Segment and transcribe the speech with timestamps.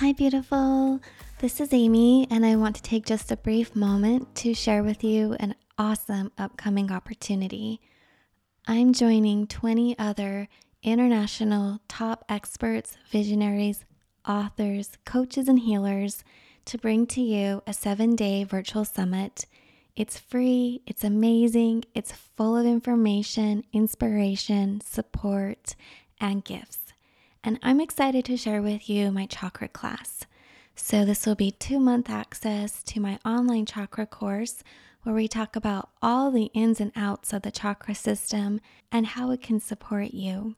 [0.00, 1.00] Hi, beautiful.
[1.38, 5.02] This is Amy, and I want to take just a brief moment to share with
[5.02, 7.80] you an awesome upcoming opportunity.
[8.66, 10.48] I'm joining 20 other
[10.82, 13.86] international top experts, visionaries,
[14.28, 16.22] authors, coaches, and healers
[16.66, 19.46] to bring to you a seven day virtual summit.
[19.96, 25.74] It's free, it's amazing, it's full of information, inspiration, support,
[26.20, 26.85] and gifts
[27.46, 30.26] and I'm excited to share with you my chakra class.
[30.74, 34.64] So, this will be two month access to my online chakra course
[35.04, 38.60] where we talk about all the ins and outs of the chakra system
[38.90, 40.56] and how it can support you.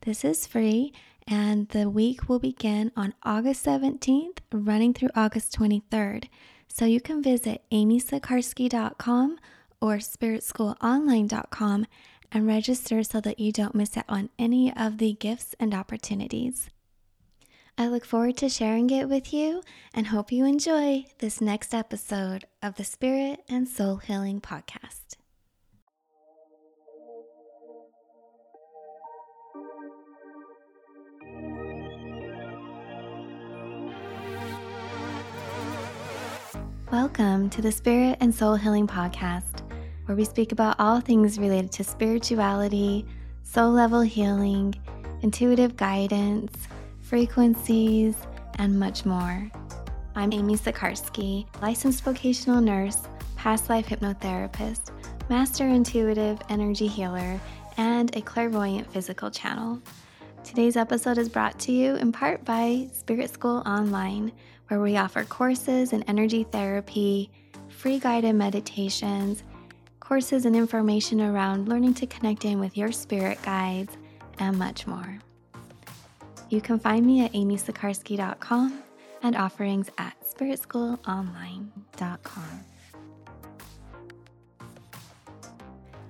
[0.00, 0.94] This is free,
[1.28, 6.28] and the week will begin on August 17th, running through August 23rd.
[6.66, 9.38] So, you can visit amysikarskie.com
[9.82, 11.86] or spiritschoolonline.com
[12.36, 16.68] and register so that you don't miss out on any of the gifts and opportunities.
[17.78, 19.62] I look forward to sharing it with you
[19.94, 25.16] and hope you enjoy this next episode of the Spirit and Soul Healing Podcast.
[36.92, 39.65] Welcome to the Spirit and Soul Healing Podcast
[40.06, 43.04] where we speak about all things related to spirituality,
[43.42, 44.74] soul level healing,
[45.22, 46.52] intuitive guidance,
[47.02, 48.16] frequencies,
[48.58, 49.50] and much more.
[50.14, 53.02] I'm Amy Sikarskie, licensed vocational nurse,
[53.34, 54.92] past life hypnotherapist,
[55.28, 57.40] master intuitive energy healer,
[57.76, 59.82] and a clairvoyant physical channel.
[60.44, 64.30] Today's episode is brought to you in part by Spirit School Online,
[64.68, 67.28] where we offer courses in energy therapy,
[67.68, 69.42] free guided meditations,
[70.06, 73.96] courses and information around learning to connect in with your spirit guides,
[74.38, 75.18] and much more.
[76.48, 78.84] You can find me at amysikarskie.com
[79.22, 82.64] and offerings at spiritschoolonline.com.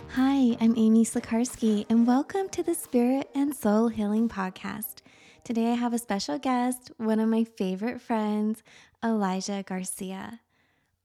[0.09, 4.97] Hi, I'm Amy Sikarskie, and welcome to the Spirit and Soul Healing Podcast.
[5.43, 8.63] Today I have a special guest, one of my favorite friends,
[9.03, 10.41] Elijah Garcia.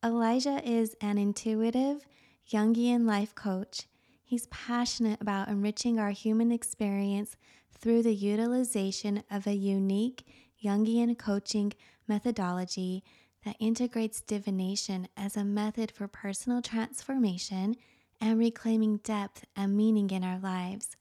[0.04, 2.06] Elijah is an intuitive,
[2.52, 3.88] Jungian life coach.
[4.26, 7.38] He's passionate about enriching our human experience
[7.72, 10.26] through the utilization of a unique
[10.62, 11.72] Jungian coaching
[12.10, 13.06] methodology
[13.46, 17.76] that integrates divination as a method for personal transformation
[18.20, 20.98] and reclaiming depth and meaning in our lives.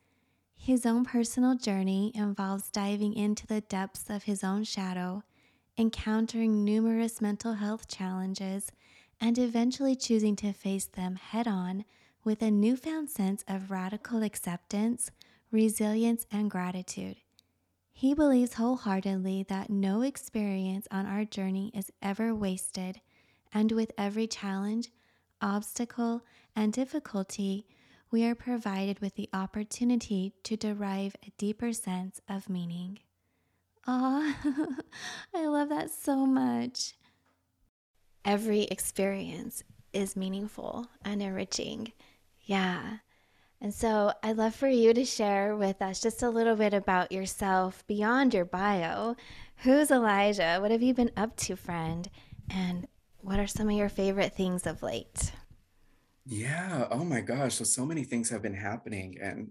[0.56, 5.24] His own personal journey involves diving into the depths of his own shadow,
[5.76, 8.70] encountering numerous mental health challenges,
[9.20, 11.84] and eventually choosing to face them head on
[12.24, 15.10] with a newfound sense of radical acceptance,
[15.50, 17.16] resilience, and gratitude.
[17.92, 23.00] He believes wholeheartedly that no experience on our journey is ever wasted,
[23.52, 24.90] and with every challenge,
[25.42, 26.22] obstacle,
[26.56, 27.66] and difficulty,
[28.10, 32.98] we are provided with the opportunity to derive a deeper sense of meaning.
[33.86, 34.36] Ah,
[35.34, 36.94] I love that so much
[38.24, 41.92] every experience is meaningful and enriching.
[42.42, 42.98] Yeah.
[43.60, 47.12] And so I'd love for you to share with us just a little bit about
[47.12, 49.16] yourself beyond your bio.
[49.56, 50.58] Who's Elijah?
[50.60, 52.08] What have you been up to, friend?
[52.48, 52.88] And
[53.18, 55.32] what are some of your favorite things of late?
[56.24, 56.88] Yeah.
[56.90, 57.56] Oh my gosh.
[57.56, 59.18] So, so many things have been happening.
[59.20, 59.50] And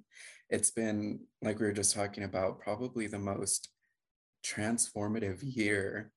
[0.50, 3.69] it's been, like we were just talking about, probably the most
[4.44, 6.12] transformative year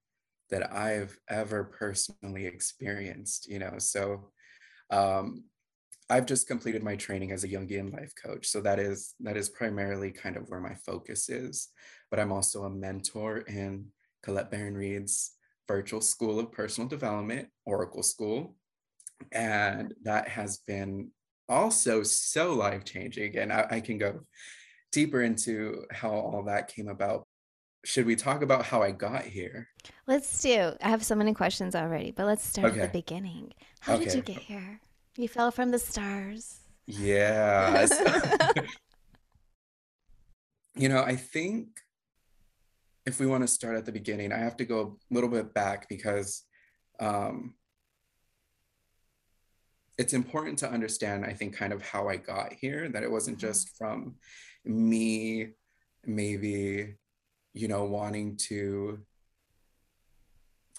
[0.52, 3.74] that I've ever personally experienced, you know.
[3.78, 4.30] So
[4.90, 5.44] um,
[6.10, 8.46] I've just completed my training as a Jungian life coach.
[8.46, 11.68] So that is that is primarily kind of where my focus is.
[12.10, 13.86] But I'm also a mentor in
[14.22, 15.32] Colette Baron Reid's
[15.66, 18.54] virtual school of personal development, Oracle School.
[19.32, 21.12] And that has been
[21.48, 23.38] also so life changing.
[23.38, 24.20] And I, I can go
[24.90, 27.26] deeper into how all that came about
[27.84, 29.68] should we talk about how I got here?
[30.06, 30.72] Let's do.
[30.80, 32.80] I have so many questions already, but let's start okay.
[32.80, 33.52] at the beginning.
[33.80, 34.04] How okay.
[34.04, 34.80] did you get here?
[35.16, 36.60] You fell from the stars.
[36.86, 37.86] Yeah.
[40.76, 41.68] you know, I think
[43.04, 45.52] if we want to start at the beginning, I have to go a little bit
[45.52, 46.44] back because
[47.00, 47.54] um,
[49.98, 53.38] it's important to understand, I think, kind of how I got here, that it wasn't
[53.38, 53.48] mm-hmm.
[53.48, 54.14] just from
[54.64, 55.48] me
[56.04, 56.94] maybe
[57.52, 59.00] you know, wanting to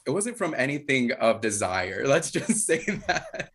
[0.06, 2.04] it wasn't from anything of desire.
[2.08, 3.52] Let's just say that.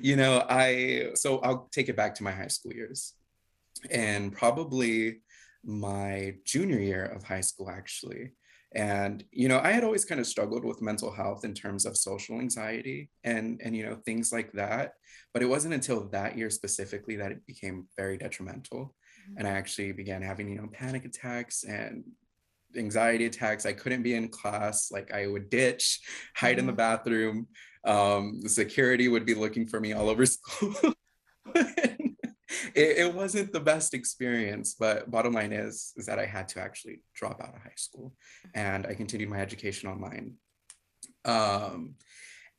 [0.00, 3.14] you know, I so I'll take it back to my high school years.
[3.90, 5.20] And probably
[5.64, 8.32] my junior year of high school actually
[8.74, 11.96] and you know i had always kind of struggled with mental health in terms of
[11.96, 14.92] social anxiety and and you know things like that
[15.34, 18.94] but it wasn't until that year specifically that it became very detrimental
[19.28, 19.38] mm-hmm.
[19.38, 22.04] and i actually began having you know panic attacks and
[22.76, 26.00] anxiety attacks i couldn't be in class like i would ditch
[26.36, 26.76] hide in the mm-hmm.
[26.76, 27.46] bathroom
[27.82, 30.74] um, the security would be looking for me all over school
[32.74, 36.60] it, it, wasn't the best experience, but bottom line is is that I had to
[36.60, 38.14] actually drop out of high school,
[38.54, 40.34] and I continued my education online.
[41.24, 41.94] Um,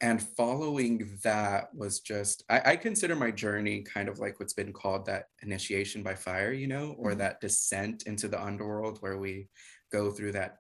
[0.02, 4.74] and following that was just I, I, consider my journey kind of like what's been
[4.74, 7.20] called that initiation by fire, you know, or mm-hmm.
[7.20, 9.48] that descent into the underworld where we
[9.92, 10.58] go through that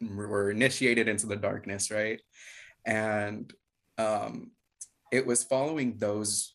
[0.00, 2.20] we're initiated into the darkness, right?
[2.86, 3.52] And
[3.98, 4.52] um,
[5.12, 6.54] it was following those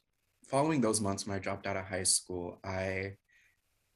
[0.53, 3.13] following those months when I dropped out of high school, I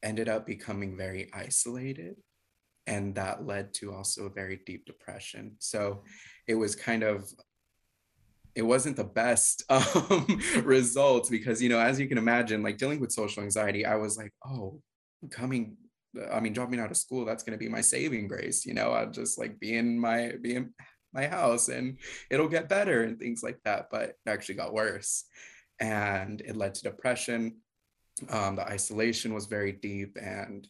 [0.01, 2.15] ended up becoming very isolated.
[2.87, 5.55] And that led to also a very deep depression.
[5.59, 6.03] So
[6.47, 7.31] it was kind of,
[8.55, 13.01] it wasn't the best um, results because, you know, as you can imagine, like dealing
[13.01, 14.81] with social anxiety, I was like, oh,
[15.29, 15.77] coming
[16.31, 18.65] I mean, dropping out of school, that's going to be my saving grace.
[18.65, 20.73] You know, I'll just like be in my, be in
[21.13, 21.97] my house and
[22.29, 23.87] it'll get better and things like that.
[23.91, 25.25] But it actually got worse
[25.79, 27.57] and it led to depression.
[28.29, 30.67] Um, the isolation was very deep, and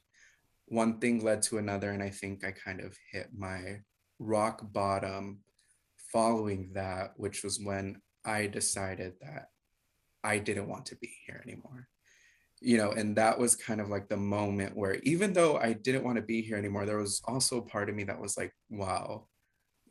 [0.65, 1.91] one thing led to another.
[1.91, 3.79] And I think I kind of hit my
[4.19, 5.39] rock bottom
[6.11, 9.47] following that, which was when I decided that
[10.23, 11.87] I didn't want to be here anymore.
[12.59, 16.03] You know, and that was kind of like the moment where even though I didn't
[16.03, 18.51] want to be here anymore, there was also a part of me that was like,
[18.69, 19.27] wow,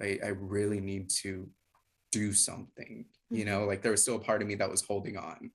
[0.01, 1.49] I, I really need to
[2.11, 3.69] do something you know mm-hmm.
[3.69, 5.51] like there was still a part of me that was holding on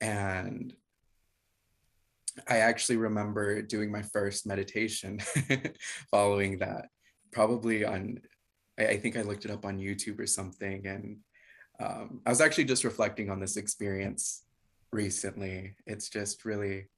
[0.00, 0.74] and
[2.48, 5.18] i actually remember doing my first meditation
[6.10, 6.88] following that
[7.32, 8.18] probably on
[8.78, 11.16] I, think i looked it up on youtube or something and
[11.80, 14.44] um, i was actually just reflecting on this experience
[14.92, 15.74] recently.
[15.86, 16.88] It's just really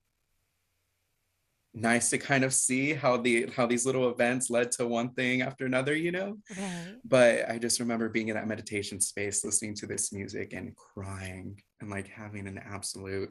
[1.75, 5.41] nice to kind of see how the how these little events led to one thing
[5.41, 6.37] after another you know?
[6.50, 6.97] Right.
[7.03, 11.59] but i just remember being in that meditation space listening to this music and crying
[11.81, 13.31] and like having an absolute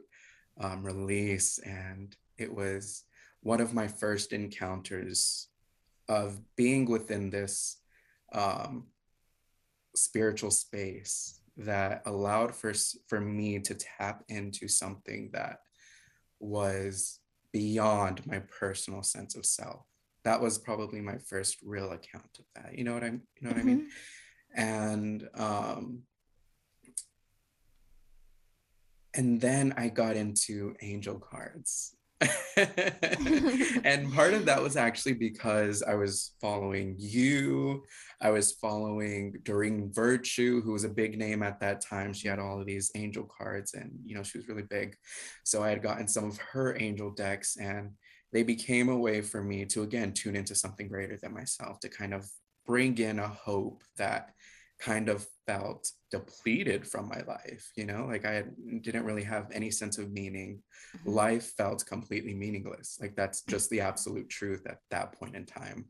[0.60, 1.60] um, release.
[1.60, 3.04] And it was
[3.42, 5.48] one of my first encounters
[6.08, 7.78] of being within this
[8.34, 8.88] um,
[9.96, 12.74] spiritual space that allowed for
[13.08, 15.58] for me to tap into something that
[16.40, 17.20] was
[17.52, 19.86] beyond my personal sense of self.
[20.24, 22.78] That was probably my first real account of that.
[22.78, 23.70] You know what I'm you know what mm-hmm.
[23.70, 23.88] I mean?
[24.58, 24.62] Mm-hmm.
[24.62, 26.04] And um
[29.14, 31.96] and then I got into angel cards.
[33.84, 37.84] and part of that was actually because I was following you.
[38.22, 42.14] I was following Doreen Virtue, who was a big name at that time.
[42.14, 44.96] She had all of these angel cards and, you know, she was really big.
[45.44, 47.92] So I had gotten some of her angel decks and
[48.32, 51.90] they became a way for me to, again, tune into something greater than myself, to
[51.90, 52.30] kind of
[52.66, 54.30] bring in a hope that
[54.82, 58.06] kind of felt depleted from my life you know?
[58.08, 58.44] Like i
[58.82, 60.62] didn't really have any sense of meaning.
[60.98, 61.12] Mm-hmm.
[61.12, 62.98] life felt completely meaningless.
[63.00, 65.86] Like that's just the absolute truth at that point in time.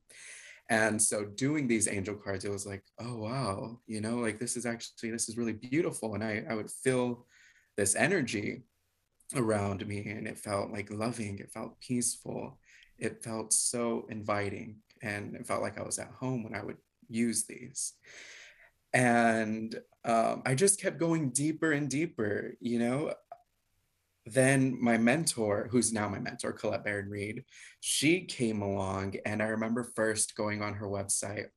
[0.69, 4.17] And so doing these angel cards it was like oh wow you know?
[4.17, 6.13] Like this is actually this is really beautiful.
[6.13, 7.25] And i i would feel
[7.77, 8.63] this energy
[9.35, 12.59] around me and it felt like loving it felt peaceful
[12.99, 16.77] it felt so inviting and it felt like i was at home when i would
[17.07, 17.93] use these
[18.93, 23.13] and um, i just kept going deeper and deeper you know
[24.25, 27.43] then my mentor who's now my mentor colette baron reid
[27.79, 31.47] she came along and i remember first going on her website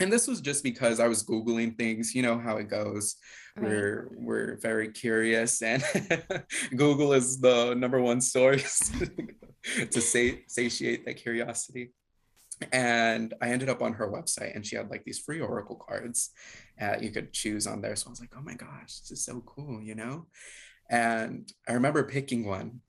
[0.00, 2.14] and this was just because I was googling things.
[2.14, 3.16] You know how it goes.
[3.54, 3.68] Right.
[3.68, 5.84] We're we're very curious, and
[6.76, 8.90] Google is the number one source
[9.90, 11.92] to say, satiate that curiosity.
[12.72, 16.30] And I ended up on her website, and she had like these free oracle cards,
[16.80, 17.96] uh, you could choose on there.
[17.96, 20.26] So I was like, oh my gosh, this is so cool, you know?
[20.90, 22.80] And I remember picking one.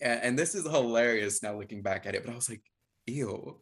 [0.00, 2.62] And, and this is hilarious now looking back at it, but I was like,
[3.06, 3.60] ew.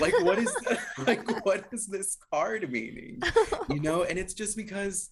[0.00, 0.54] Like what is
[1.06, 3.20] like what is this card meaning?
[3.68, 5.10] You know, and it's just because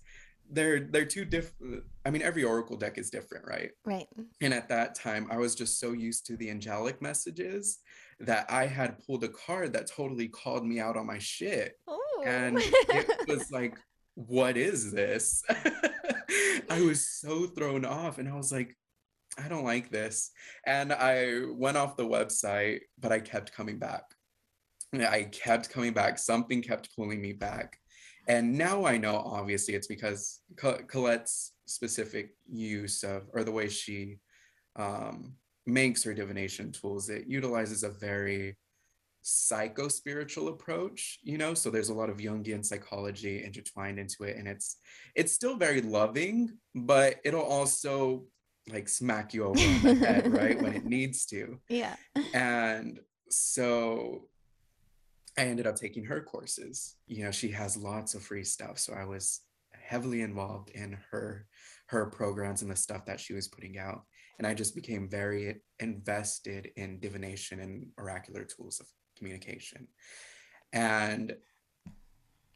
[0.50, 4.07] they're they're two different i mean every oracle deck is different right right
[4.43, 7.79] and at that time i was just so used to the angelic messages
[8.21, 11.76] that i had pulled a card that totally called me out on my shit
[12.25, 13.76] and it was like,
[14.14, 15.42] what is this?
[16.71, 18.76] I was so thrown off and I was like,
[19.42, 20.30] I don't like this.
[20.66, 24.04] And I went off the website, but I kept coming back.
[24.94, 26.18] I kept coming back.
[26.18, 27.78] Something kept pulling me back.
[28.28, 34.18] And now I know, obviously, it's because Colette's specific use of, or the way she
[34.76, 35.35] um,
[35.66, 38.56] makes her divination tools, it utilizes a very
[39.26, 44.37] psycho spiritual approach you know so there's a lot of jungian psychology intertwined into it
[44.37, 44.76] and it's
[45.14, 48.23] it's still very loving but it'll also
[48.71, 51.97] like smack you over the head right when it needs to yeah
[52.35, 54.28] and so
[55.37, 56.97] I ended up taking her courses.
[57.06, 58.78] You know, she has lots of free stuff.
[58.78, 59.40] So I was
[59.73, 61.47] heavily involved in her
[61.88, 64.02] her programs and the stuff that she was putting out.
[64.38, 68.87] And I just became very invested in divination and oracular tools of
[69.17, 69.87] communication.
[70.73, 71.37] And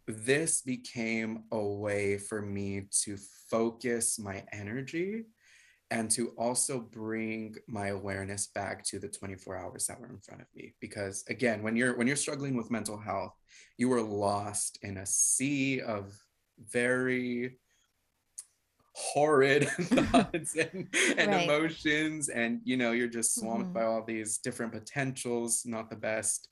[0.07, 3.19] this became a way for me to
[3.51, 5.25] focus my energy
[5.91, 10.41] and to also bring my awareness back to the 24 hours that were in front
[10.41, 13.33] of me because again when you're when you're struggling with mental health
[13.79, 16.13] you are lost in a sea of
[16.71, 17.59] very
[18.99, 21.45] horrid thoughts and, and right.
[21.45, 23.73] emotions and you know you're just swamped mm-hmm.
[23.73, 26.49] by all these different potentials not the best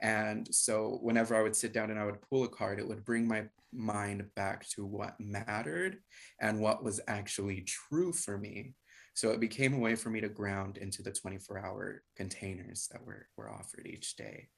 [0.00, 3.04] and so whenever i would sit down and i would pull a card it would
[3.04, 5.98] bring my mind back to what mattered
[6.40, 8.74] and what was actually true for me
[9.14, 13.04] so it became a way for me to ground into the 24 hour containers that
[13.04, 14.48] were, were offered each day.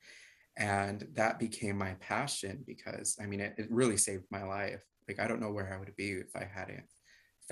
[0.56, 4.82] And that became my passion because I mean, it, it really saved my life.
[5.08, 6.84] Like, I don't know where I would be if I hadn't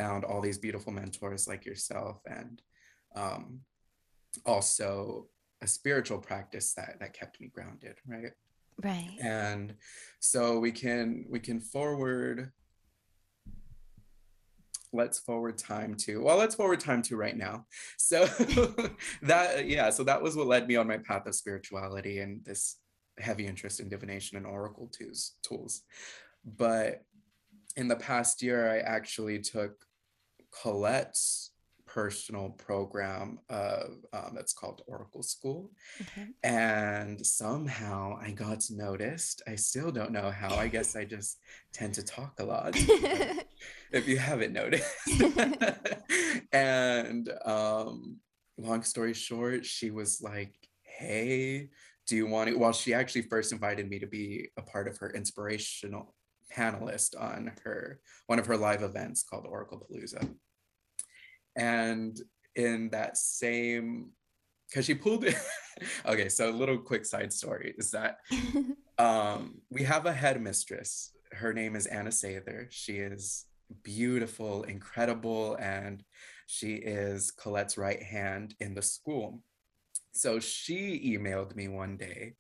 [0.00, 2.62] found all these beautiful mentors like yourself and
[3.14, 3.60] um,
[4.46, 5.26] also
[5.60, 8.32] a spiritual practice that that kept me grounded right?
[8.82, 9.16] Right.
[9.20, 9.74] And
[10.20, 12.50] so we can we can forward
[14.92, 17.66] let's forward time to well let's forward time to right now.
[17.98, 18.24] So
[19.22, 22.76] that yeah so that was what led me on my path of spirituality and this
[23.18, 25.82] heavy interest in divination and oracle tools tools.
[26.56, 27.02] But
[27.76, 29.86] in the past year i actually took
[30.50, 31.50] colette's
[31.92, 35.70] personal program of um, that's called Oracle School.
[36.00, 36.28] Okay.
[36.44, 39.42] And somehow I got noticed.
[39.48, 40.54] I still don't know how.
[40.54, 41.38] I guess I just
[41.72, 42.74] tend to talk a lot.
[43.92, 44.88] if you haven't noticed.
[46.52, 48.18] and um,
[48.56, 51.70] long story short, she was like, hey,
[52.06, 52.56] do you want to?
[52.56, 56.14] Well, she actually first invited me to be a part of her inspirational
[56.54, 60.28] panelist on her one of her live events called Oracle Palooza.
[61.56, 62.18] And
[62.54, 64.10] in that same,
[64.68, 65.36] because she pulled it.
[66.06, 68.18] okay, so a little quick side story is that
[68.98, 71.12] um, we have a headmistress.
[71.32, 72.66] Her name is Anna Sather.
[72.70, 73.46] She is
[73.82, 76.02] beautiful, incredible, and
[76.46, 79.42] she is Colette's right hand in the school.
[80.12, 82.34] So she emailed me one day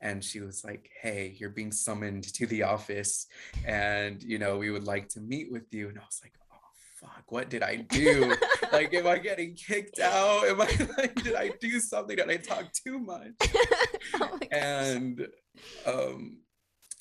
[0.00, 3.26] and she was like, Hey, you're being summoned to the office,
[3.64, 5.88] and you know, we would like to meet with you.
[5.88, 6.56] And I was like, oh
[7.00, 8.34] fuck, what did I do?
[8.72, 10.46] like, am I getting kicked out?
[10.46, 12.16] Am I like, did I do something?
[12.16, 13.32] Did I talk too much?
[14.14, 15.26] oh and
[15.86, 16.38] um,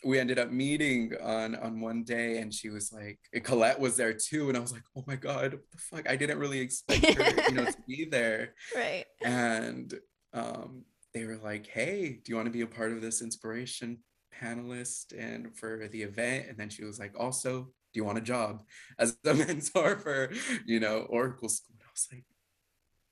[0.05, 4.13] we ended up meeting on on one day and she was like colette was there
[4.13, 7.05] too and i was like oh my god what the fuck i didn't really expect
[7.13, 9.95] her you know to be there right and
[10.33, 10.83] um
[11.15, 13.97] they were like hey do you want to be a part of this inspiration
[14.39, 18.21] panelist and for the event and then she was like also do you want a
[18.21, 18.61] job
[18.99, 20.29] as a mentor for
[20.65, 22.25] you know oracle school and i was like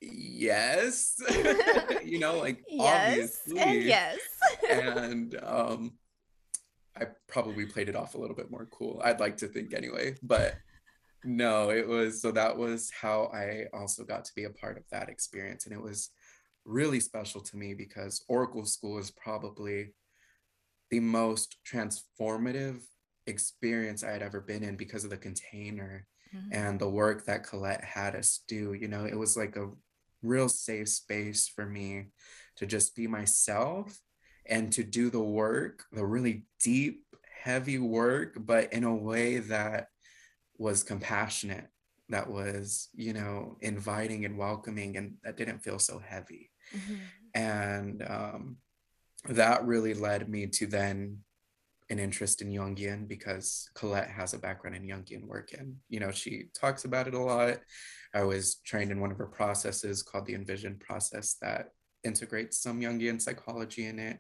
[0.02, 1.16] yes
[2.06, 4.20] you know like yes, obviously and yes
[4.70, 5.94] and um
[6.96, 9.02] I probably played it off a little bit more cool.
[9.04, 10.54] I'd like to think anyway, but
[11.24, 14.84] no, it was so that was how I also got to be a part of
[14.92, 15.66] that experience.
[15.66, 16.12] And it was
[16.66, 19.94] really special to me because Oracle School is probably
[20.90, 22.82] the most transformative
[23.28, 26.06] experience I had ever been in because of the container
[26.36, 26.50] mm-hmm.
[26.52, 28.74] and the work that Colette had us do.
[28.74, 29.72] You know, it was like a
[30.22, 32.08] real safe space for me
[32.58, 34.00] to just be myself
[34.46, 37.04] and to do the work, the really deep,
[37.42, 39.88] heavy work, but in a way that
[40.58, 41.68] was compassionate,
[42.10, 46.52] that was, you know, inviting and welcoming, and that didn't feel so heavy.
[46.76, 46.96] Mm-hmm.
[47.36, 48.58] And um,
[49.30, 51.20] that really led me to then
[51.90, 56.12] an interest in Jungian because Colette has a background in Jungian work and you know
[56.12, 57.58] she talks about it a lot.
[58.14, 61.70] I was trained in one of her processes called the Envision process that
[62.04, 64.20] integrates some Jungian psychology in it.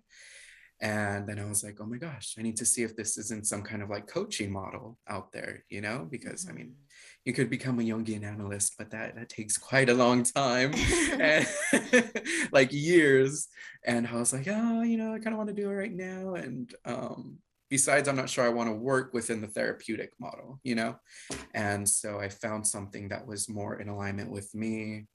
[0.82, 3.48] And then I was like, oh my gosh, I need to see if this isn't
[3.48, 6.08] some kind of like coaching model out there, you know?
[6.10, 6.54] Because mm-hmm.
[6.54, 6.84] I mean, mm-hmm.
[7.26, 10.74] You could become a Jungian analyst, but that that takes quite a long time,
[11.20, 11.48] and
[12.52, 13.48] like years.
[13.86, 15.94] And I was like, oh, you know, I kind of want to do it right
[15.94, 16.36] now.
[16.36, 17.38] And um,
[17.70, 20.96] besides, I'm not sure I want to work within the therapeutic model, you know?
[21.54, 25.08] And so I found something that was more in alignment with me,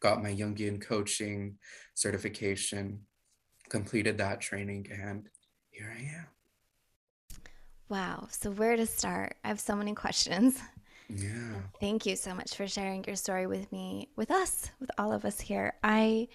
[0.00, 1.58] got my Jungian coaching
[1.94, 3.00] certification
[3.68, 5.28] completed that training and
[5.70, 6.26] here I am.
[7.88, 8.28] Wow.
[8.30, 9.36] So, where to start?
[9.44, 10.60] I have so many questions.
[11.14, 11.54] Yeah.
[11.80, 15.24] Thank you so much for sharing your story with me, with us, with all of
[15.24, 15.74] us here.
[15.82, 16.28] I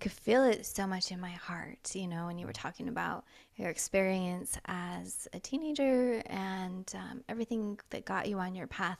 [0.00, 3.24] could feel it so much in my heart, you know, when you were talking about
[3.56, 8.98] your experience as a teenager and um, everything that got you on your path.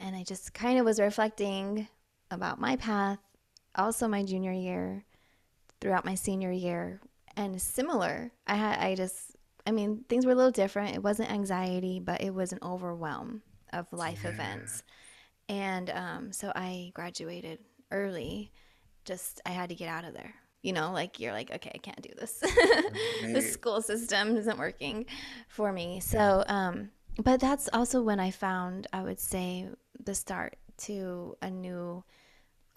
[0.00, 1.88] And I just kind of was reflecting
[2.30, 3.18] about my path,
[3.74, 5.04] also my junior year,
[5.80, 7.00] throughout my senior year
[7.36, 8.30] and similar.
[8.46, 9.36] I had I just
[9.66, 10.94] I mean things were a little different.
[10.94, 14.30] It wasn't anxiety, but it was an overwhelm of life yeah.
[14.30, 14.82] events.
[15.48, 17.58] And um, so I graduated
[17.90, 18.52] early.
[19.04, 20.34] Just I had to get out of there.
[20.62, 22.38] You know, like you're like, okay, I can't do this.
[23.22, 25.06] the school system isn't working
[25.48, 25.98] for me.
[25.98, 26.90] So, um,
[27.22, 29.68] but that's also when I found, I would say,
[30.04, 32.04] the start to a new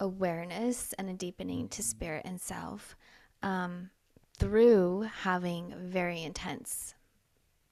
[0.00, 2.96] awareness and a deepening to spirit and self
[3.42, 3.90] um,
[4.38, 6.94] through having very intense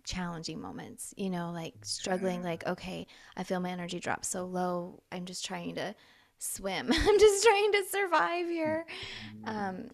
[0.04, 3.06] challenging moments you know like struggling like okay
[3.36, 5.94] i feel my energy drop so low i'm just trying to
[6.38, 8.86] swim i'm just trying to survive here
[9.44, 9.48] mm-hmm.
[9.48, 9.90] um,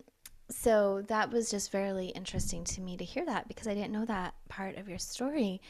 [0.51, 4.05] so that was just very interesting to me to hear that because i didn't know
[4.05, 5.61] that part of your story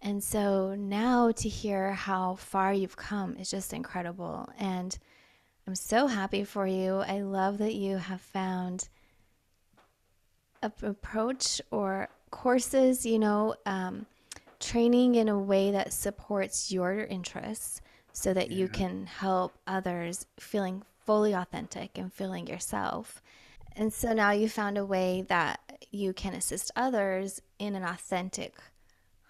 [0.00, 4.98] and so now to hear how far you've come is just incredible and
[5.66, 6.96] I'm so happy for you.
[6.96, 8.88] I love that you have found
[10.62, 14.06] a approach or courses, you know, um,
[14.58, 17.80] training in a way that supports your interests
[18.12, 18.56] so that yeah.
[18.58, 23.22] you can help others feeling fully authentic and feeling yourself.
[23.76, 28.54] And so now you found a way that you can assist others in an authentic,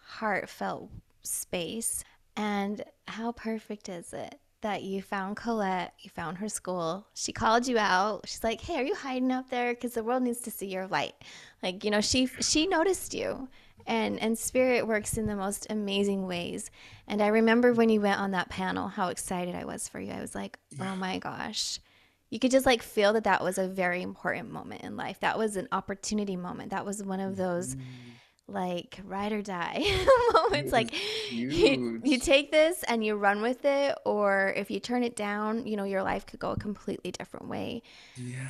[0.04, 0.90] heartfelt
[1.22, 2.02] space.
[2.36, 7.06] And how perfect is it that you found Colette, you found her school.
[7.14, 8.22] She called you out.
[8.26, 9.74] She's like, "Hey, are you hiding up there?
[9.74, 11.14] Because the world needs to see your light."
[11.62, 13.48] Like, you know, she she noticed you,
[13.86, 16.70] and and spirit works in the most amazing ways.
[17.06, 20.12] And I remember when you went on that panel, how excited I was for you.
[20.12, 21.78] I was like, "Oh my gosh."
[22.30, 25.20] You could just like feel that that was a very important moment in life.
[25.20, 26.70] That was an opportunity moment.
[26.70, 27.80] That was one of those mm
[28.52, 29.84] like ride or die.
[30.32, 30.94] Moments like
[31.30, 35.66] you, you take this and you run with it or if you turn it down
[35.66, 37.82] you know your life could go a completely different way.
[38.16, 38.48] Yeah.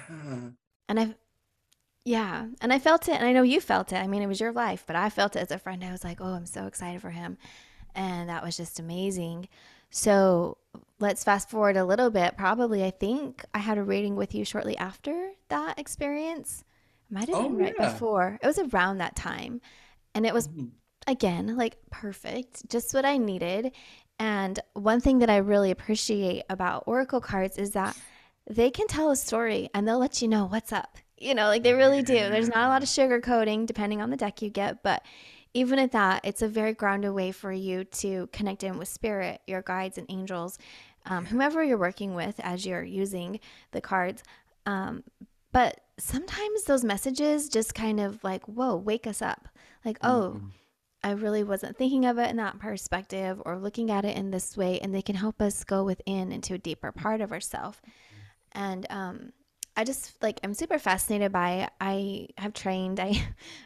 [0.89, 1.15] And i
[2.05, 3.97] yeah and i felt it and i know you felt it.
[3.97, 5.85] I mean it was your life but i felt it as a friend.
[5.85, 7.39] I was like oh i'm so excited for him.
[7.95, 9.49] And that was just amazing.
[9.91, 10.57] So
[10.99, 12.37] let's fast forward a little bit.
[12.37, 16.65] Probably i think i had a reading with you shortly after that experience.
[17.11, 17.93] Might have been oh, right yeah.
[17.93, 18.39] before.
[18.43, 19.61] It was around that time
[20.15, 20.67] and it was, mm-hmm.
[21.07, 23.73] again, like perfect, just what I needed.
[24.19, 27.97] And one thing that I really appreciate about Oracle cards is that
[28.49, 30.99] they can tell a story and they'll let you know what's up.
[31.19, 32.15] You know, like they really do.
[32.15, 35.03] There's not a lot of sugar coating depending on the deck you get, but
[35.55, 39.41] even at that, it's a very grounded way for you to connect in with spirit,
[39.47, 40.59] your guides and angels,
[41.07, 43.39] um, whomever you're working with as you're using
[43.73, 44.23] the cards.
[44.67, 45.05] Um,
[45.53, 49.49] but sometimes those messages just kind of like, whoa, wake us up.
[49.85, 50.47] Like, oh, mm-hmm.
[51.05, 54.57] I really wasn't thinking of it in that perspective or looking at it in this
[54.57, 54.79] way.
[54.81, 57.79] And they can help us go within into a deeper part of ourselves.
[58.53, 59.33] And um,
[59.77, 61.71] I just like, I'm super fascinated by it.
[61.81, 63.21] I have trained, I,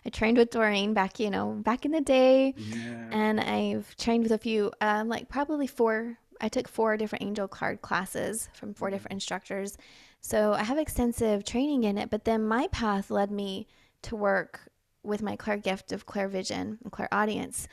[0.05, 2.55] I trained with Doreen back, you know, back in the day.
[2.57, 3.09] Yeah.
[3.11, 7.49] And I've trained with a few, um, like probably four, I took four different angel
[7.49, 8.95] card classes from 4 mm-hmm.
[8.95, 9.77] different instructors.
[10.21, 13.67] So I have extensive training in it, but then my path led me
[14.03, 14.69] to work
[15.07, 17.69] with my clair gift of clairvision and clairaudience.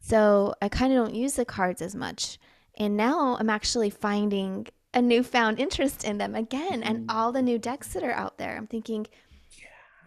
[0.00, 2.38] So I kind of don't use the cards as much.
[2.78, 7.14] And now I'm actually finding a newfound interest in them again and mm.
[7.14, 8.56] all the new decks that are out there.
[8.56, 9.06] I'm thinking,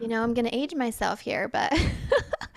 [0.00, 1.72] you know, I'm going to age myself here, but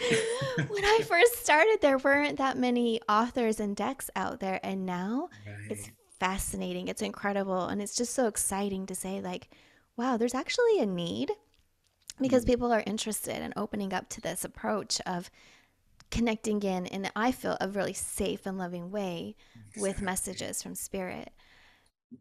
[0.67, 4.59] when I first started, there weren't that many authors and decks out there.
[4.63, 5.71] And now right.
[5.71, 5.89] it's
[6.19, 6.87] fascinating.
[6.87, 7.67] It's incredible.
[7.67, 9.49] And it's just so exciting to say, like,
[9.95, 11.31] wow, there's actually a need
[12.21, 12.51] because mm-hmm.
[12.51, 15.29] people are interested in opening up to this approach of
[16.09, 19.81] connecting in in I feel a really safe and loving way exactly.
[19.81, 21.31] with messages from spirit.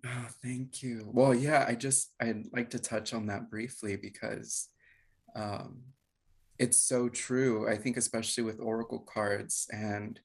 [0.04, 1.08] Oh, thank you.
[1.12, 4.68] Well, yeah, I just I'd like to touch on that briefly because
[5.34, 5.82] um
[6.58, 7.68] It's so true.
[7.68, 10.20] I think especially with oracle cards and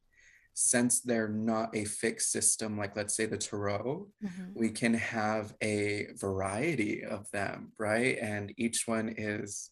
[0.61, 4.53] since they're not a fixed system like let's say the tarot, Mhm.
[4.55, 8.17] we can have a variety of them, right?
[8.19, 9.71] And each one is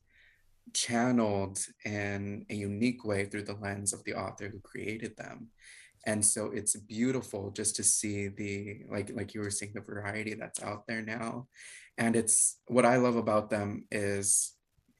[0.73, 5.51] channeled in a unique way through the lens of the author who created them.
[6.05, 10.33] And so it's beautiful just to see the like like you were saying the variety
[10.33, 11.47] that's out there now.
[11.97, 14.53] And it's what I love about them is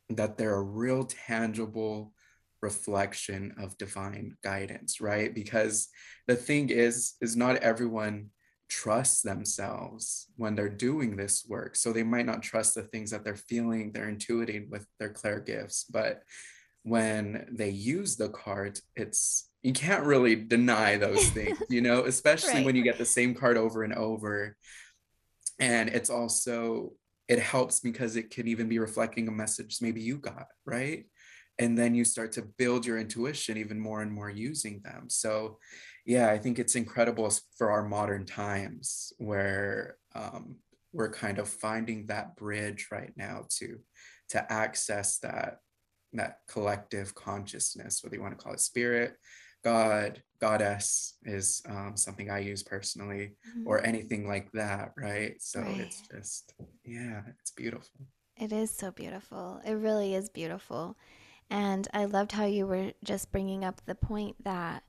[0.10, 2.14] that they're a real tangible
[2.62, 5.34] reflection of divine guidance, right?
[5.34, 5.88] Because
[6.28, 8.30] the thing is is not everyone
[8.70, 11.76] trusts themselves when they're doing this work.
[11.76, 15.40] So they might not trust the things that they're feeling, they're intuiting with their clair
[15.40, 16.22] gifts, but
[16.84, 22.54] when they use the card, it's you can't really deny those things, you know, especially
[22.54, 22.66] Right.
[22.66, 24.56] when you get the same card over and over.
[25.60, 26.94] And it's also
[27.28, 31.06] it helps because it could even be reflecting a message maybe you got, right?
[31.60, 35.10] And then you start to build your intuition even more and more using them.
[35.10, 35.60] So,
[36.06, 40.56] yeah, I think it's incredible for our modern times where um,
[40.94, 43.80] we're kind of finding that bridge right now to
[44.30, 45.58] to access that
[46.14, 49.16] that collective consciousness, whether you want to call it spirit,
[49.64, 53.68] God, goddess is um, something I use personally, Mhm.
[53.68, 55.36] or anything like that, right?
[55.42, 58.08] So it's just, yeah, it's beautiful.
[58.38, 59.62] It is so beautiful.
[59.66, 60.98] It really is beautiful.
[61.50, 64.84] And I loved how you were just bringing up the point that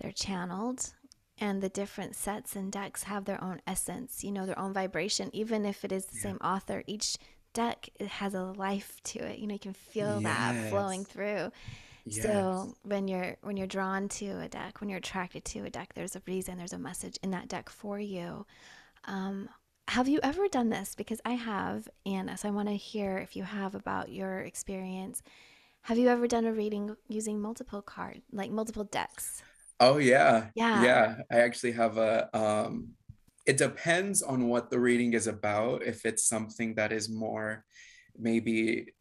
[0.00, 0.94] they're channeled
[1.38, 5.28] and the different sets and decks have their own essence, you know, their own vibration.
[5.34, 6.22] Even if it is the Yeah.
[6.22, 7.18] same author, each
[7.52, 9.38] deck it has a life to it.
[9.38, 11.50] You know, you can feel that flowing through.
[12.04, 12.22] Yes.
[12.22, 15.92] So when you're when you're drawn to a deck, when you're attracted to a deck,
[15.94, 18.46] there's a reason, there's a message in that deck for you.
[19.04, 19.48] Um,
[19.88, 20.94] have you ever done this?
[20.94, 25.22] Because I have, and so I want to hear if you have about your experience.
[25.86, 29.42] Have you ever done a reading using multiple card, like multiple decks?
[29.80, 30.50] Oh yeah.
[30.54, 30.72] Yeah.
[30.72, 31.16] Yeah.
[31.30, 32.90] I actually have a um
[33.46, 35.82] it depends on what the reading is about.
[35.84, 37.64] If it's something that is more
[38.18, 38.94] maybe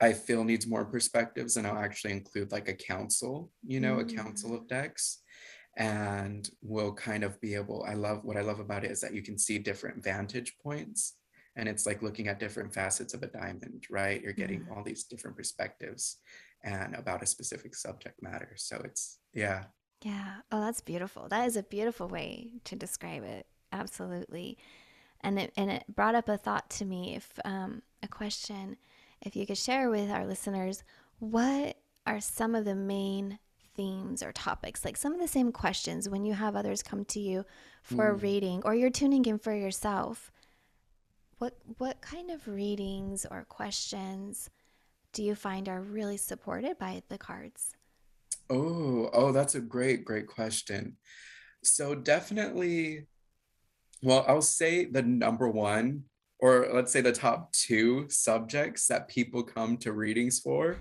[0.00, 4.04] I feel needs more perspectives, and I'll actually include like a council, you know, a
[4.04, 5.22] council Mm, of decks.
[5.76, 9.14] And we'll kind of be able, I love what I love about it is that
[9.14, 11.16] you can see different vantage points.
[11.56, 14.20] And it's like looking at different facets of a diamond, right?
[14.22, 14.76] You're getting mm.
[14.76, 16.18] all these different perspectives
[16.62, 18.52] and about a specific subject matter.
[18.56, 19.64] So it's, yeah.
[20.02, 20.36] Yeah.
[20.52, 21.28] Oh, that's beautiful.
[21.28, 23.46] That is a beautiful way to describe it.
[23.72, 24.58] Absolutely.
[25.22, 28.76] And it and it brought up a thought to me if um a question
[29.22, 30.84] if you could share with our listeners
[31.18, 33.38] what are some of the main
[33.74, 37.20] themes or topics like some of the same questions when you have others come to
[37.20, 37.44] you
[37.82, 38.22] for a Mm.
[38.22, 40.30] reading or you're tuning in for yourself
[41.38, 44.48] what what kind of readings or questions
[45.12, 47.74] do you find are really supported by the cards
[48.48, 50.98] Oh, oh, that's a great, great question.
[51.64, 53.06] So definitely
[54.02, 56.04] Well, I'll say the number one,
[56.38, 60.76] or let's say the top two subjects that people come to readings for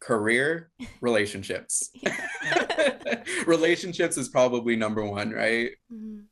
[0.00, 0.70] career,
[1.00, 1.90] relationships.
[3.46, 5.70] Relationships is probably number one, right?
[5.92, 6.24] Mhm.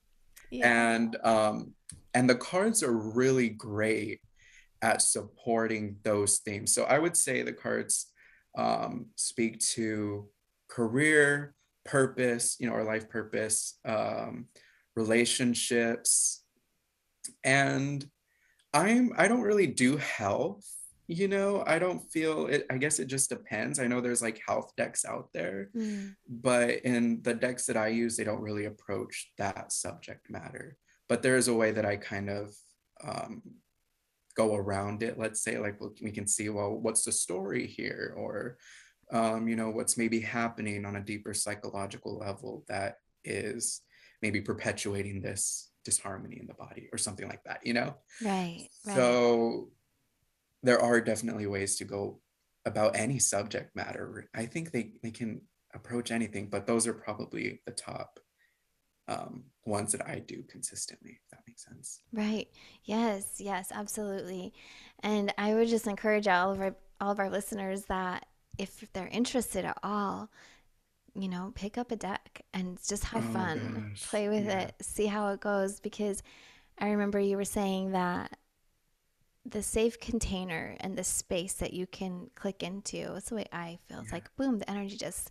[0.50, 1.74] yeah And um,
[2.14, 4.20] and the cards are really great
[4.82, 6.74] at supporting those themes.
[6.74, 8.06] So I would say the cards
[8.56, 10.28] um, speak to
[10.68, 14.46] career, purpose, you know, our life purpose, um,
[14.96, 16.44] relationships,
[17.44, 18.04] and
[18.74, 20.64] I'm I don't really do health.
[21.08, 22.66] You know, I don't feel it.
[22.70, 23.78] I guess it just depends.
[23.78, 27.88] I know there's like health decks out there, Mm, but in the decks that I
[27.88, 30.76] use, they don't really approach that subject matter.
[31.08, 32.54] But there is a way that I kind of
[33.04, 33.42] um,
[34.34, 38.14] go around it let's say like we can see well what's the story here?
[38.16, 38.56] Or
[39.12, 43.82] um, you know what's maybe happening on a deeper psychological level that is
[44.22, 47.94] maybe perpetuating this disharmony in the body or something like that you know?
[48.24, 48.96] Right right.
[48.96, 49.68] So
[50.62, 52.20] there are definitely ways to go
[52.64, 54.30] about any subject matter.
[54.32, 55.40] I think they, they can
[55.74, 58.20] approach anything but those are probably the top
[59.08, 62.48] um, ones that i do consistently if that makes sense Right.
[62.84, 64.52] Yes, yes, absolutely.
[65.02, 68.26] And I would just encourage all of our all of our listeners that
[68.58, 70.30] if they're interested at all,
[71.14, 73.84] you know, pick up a deck and just have oh fun.
[73.90, 76.22] gosh Play with yeah it, see how it goes because
[76.78, 78.36] I remember you were saying that
[79.44, 83.78] the safe container and the space that you can click into, it's the way I
[83.88, 84.00] feel.
[84.00, 85.30] It's yeah like boom, the energy just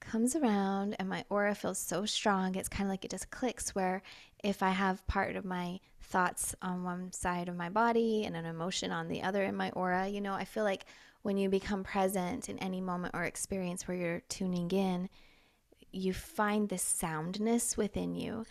[0.00, 2.54] comes around and my aura feels so strong.
[2.54, 4.02] It's kind of like it just clicks where
[4.42, 8.44] if I have part of my thoughts on one side of my body and an
[8.44, 10.84] emotion on the other in my aura, you know, I feel like
[11.22, 15.08] when you become present in any moment or experience where you're tuning in,
[15.90, 18.44] you find this soundness within you.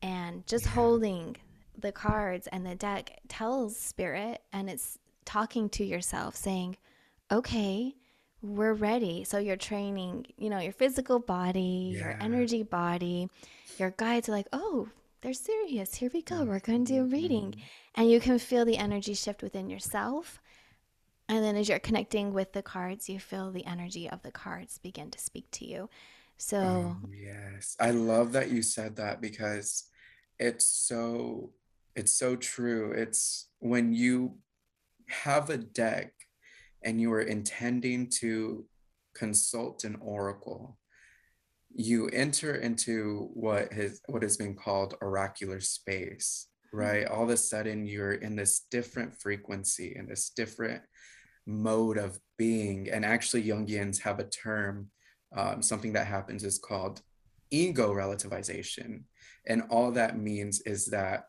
[0.00, 0.72] And just yeah.
[0.72, 1.36] holding
[1.76, 6.76] the cards and the deck tells spirit and it's talking to yourself saying,
[7.30, 7.94] okay,
[8.42, 9.24] we're ready.
[9.24, 12.00] So you're training, you know, your physical body, yeah.
[12.00, 13.28] your energy body,
[13.78, 14.88] your guides are like, oh,
[15.22, 15.94] they're serious.
[15.94, 16.44] Here we go.
[16.44, 17.52] We're going to do a reading.
[17.52, 17.60] Mm-hmm.
[17.96, 20.40] And you can feel the energy shift within yourself.
[21.28, 24.78] And then as you're connecting with the cards, you feel the energy of the cards
[24.78, 25.88] begin to speak to you.
[26.38, 27.76] So, oh, yes.
[27.80, 29.84] I love that you said that because
[30.38, 31.50] it's so
[31.96, 32.92] it's so true.
[32.92, 34.36] It's when you
[35.08, 36.12] have a deck
[36.86, 38.64] and you are intending to
[39.14, 40.78] consult an oracle,
[41.74, 46.78] you enter into what has what has been called oracular space, mm-hmm.
[46.78, 47.06] right?
[47.06, 50.82] All of a sudden you're in this different frequency, in this different
[51.46, 52.88] mode of being.
[52.90, 54.90] And actually, Jungians have a term,
[55.36, 57.02] um, something that happens is called
[57.50, 59.02] ego relativization.
[59.46, 61.24] And all that means is that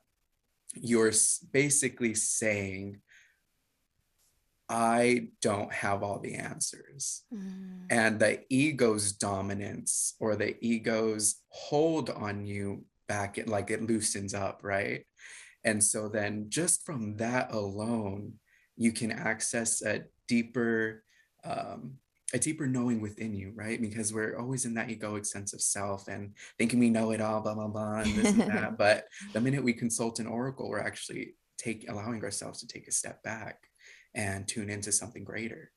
[0.76, 1.14] you're
[1.52, 3.02] basically saying,
[4.70, 7.24] I don't have all the answers.
[7.34, 7.86] Mm.
[7.90, 14.34] And the ego's dominance or the ego's hold on you back, it like it loosens
[14.34, 15.06] up, right?
[15.64, 18.34] And so then just from that alone,
[18.76, 21.04] you can access a deeper,
[21.46, 21.94] um,
[22.34, 23.82] a deeper knowing within you, right?
[23.82, 27.40] Because we're always in that egoic sense of self and thinking we know it all,
[27.42, 28.78] blah, blah, blah, and this and that.
[28.78, 32.92] But the minute we consult an oracle, we're actually take allowing ourselves to take a
[32.92, 33.67] step back
[34.14, 35.72] and tune into something greater.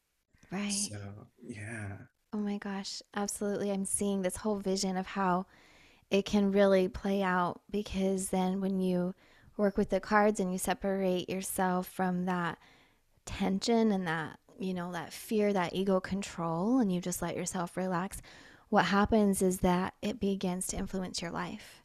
[0.51, 0.71] Right.
[0.73, 0.99] So,
[1.43, 1.97] yeah.
[2.33, 3.71] Oh my gosh, absolutely.
[3.71, 5.47] I'm seeing this whole vision of how
[6.11, 9.15] it can really play out because then when you
[9.57, 12.59] work with the cards and you separate yourself from that
[13.27, 17.77] tension and that, you know, that fear, that ego control, and you just let yourself
[17.77, 18.23] relax,
[18.69, 21.80] what happens is that it begins to influence your life.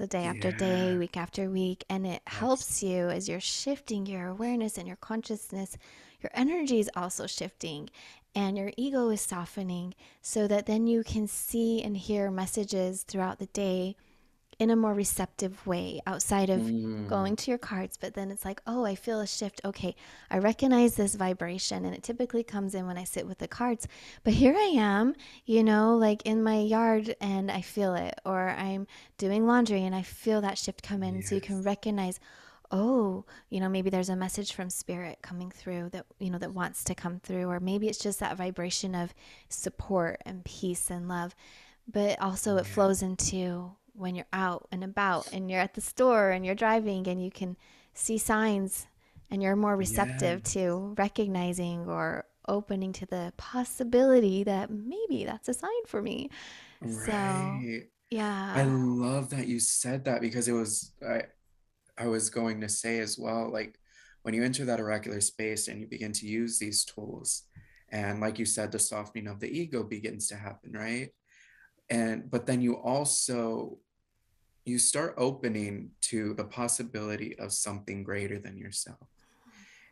[0.00, 0.56] So, day after yeah.
[0.56, 2.38] day, week after week, and it yes.
[2.38, 5.76] helps you as you're shifting your awareness and your consciousness.
[6.22, 7.90] Your energy is also shifting,
[8.34, 13.40] and your ego is softening so that then you can see and hear messages throughout
[13.40, 13.94] the day
[14.60, 17.08] in a more receptive way outside of mm.
[17.08, 17.96] going to your cards.
[17.96, 19.60] But then it's like, oh, I feel a shift.
[19.64, 19.96] Okay,
[20.30, 23.88] I recognize this vibration, and it typically comes in when I sit with the cards.
[24.22, 25.14] But here I am,
[25.46, 29.94] you know, like in my yard, and I feel it, or I'm doing laundry and
[29.94, 31.16] I feel that shift come in.
[31.16, 31.28] Yes.
[31.28, 32.20] So you can recognize
[32.72, 36.54] oh, you know, maybe there's a message from spirit coming through that, you know, that
[36.54, 39.12] wants to come through, or maybe it's just that vibration of
[39.48, 41.34] support and peace and love.
[41.92, 46.30] But also, it flows into when you're out and about and you're at the store
[46.30, 47.56] and you're driving and you can
[47.94, 48.86] see signs
[49.30, 50.52] and you're more receptive yeah.
[50.52, 56.30] to recognizing or opening to the possibility that maybe that's a sign for me.
[56.80, 57.02] Right.
[57.06, 58.52] So, yeah.
[58.56, 61.22] I love that you said that because it was I
[61.96, 63.78] I was going to say as well like
[64.22, 67.44] when you enter that oracular space and you begin to use these tools
[67.90, 71.10] and like you said the softening of the ego begins to happen, right?
[71.90, 73.76] and but then you also
[74.64, 78.98] you start opening to the possibility of something greater than yourself.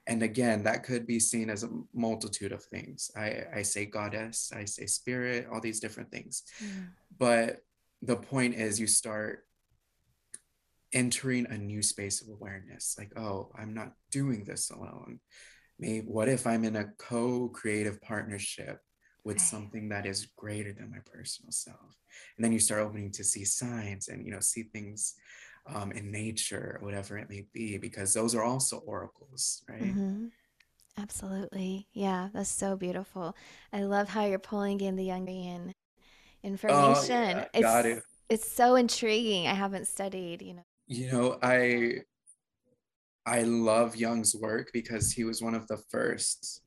[0.06, 3.10] And again that could be seen as a multitude of things.
[3.16, 6.42] I i say goddess i say spirit all these different things.
[6.62, 6.88] Mm.
[7.18, 7.58] but
[8.02, 9.44] the point is you start
[10.92, 15.20] entering a new space of awareness like oh i'm not doing this alone.
[15.78, 18.80] Maybe what if i'm in a co-creative partnership
[19.28, 21.98] with something that is greater than my personal self.
[22.36, 25.16] And then you start opening to see signs and you know see things
[25.66, 29.82] um, in nature or whatever it may be because those are also oracles right?
[29.82, 30.28] Mm-hmm.
[30.96, 31.88] absolutely.
[31.92, 33.36] Yeah that's so beautiful.
[33.70, 35.72] I love how you're pulling in the jungian
[36.42, 36.76] information.
[36.80, 37.44] oh, yeah.
[37.52, 38.02] it's, Got it.
[38.30, 39.46] it's so intriguing.
[39.46, 40.64] I haven't studied you know.
[40.86, 41.96] You know i
[43.26, 46.62] i love jung's work because he was one of the first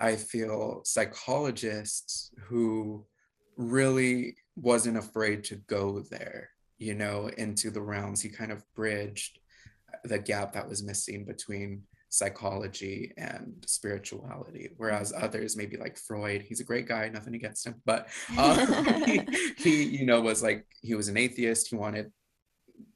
[0.00, 3.06] I feel psychologists who
[3.56, 8.20] really wasn't afraid to go there, you know, into the realms.
[8.20, 9.38] He kind of bridged
[10.04, 16.60] the gap that was missing between psychology and spirituality whereas others maybe like freud he's
[16.60, 19.20] a great guy nothing against him but um, he,
[19.58, 22.10] he you know was like he was an atheist he wanted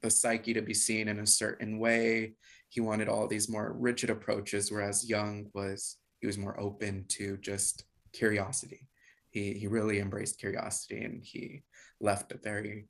[0.01, 2.33] the psyche to be seen in a certain way
[2.69, 7.37] he wanted all these more rigid approaches whereas jung was he was more open to
[7.37, 8.87] just curiosity.
[9.31, 11.63] He, he really embraced curiosity and he
[11.99, 12.87] left a very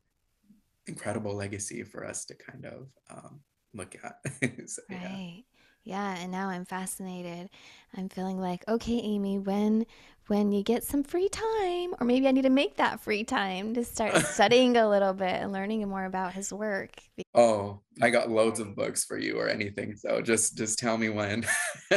[0.88, 3.40] incredible legacy for us to kind of um,
[3.74, 4.16] look at.
[4.70, 5.44] so, right.
[5.84, 7.50] Yeah, and now I'm fascinated.
[7.98, 9.86] I'm feeling like, okay, Amy, when
[10.28, 13.74] when you get some free time, or maybe I need to make that free time
[13.74, 16.92] to start studying a little bit and learning more about his work.
[17.34, 19.96] Oh, I got loads of books for you or anything.
[19.96, 21.46] So just just tell me when.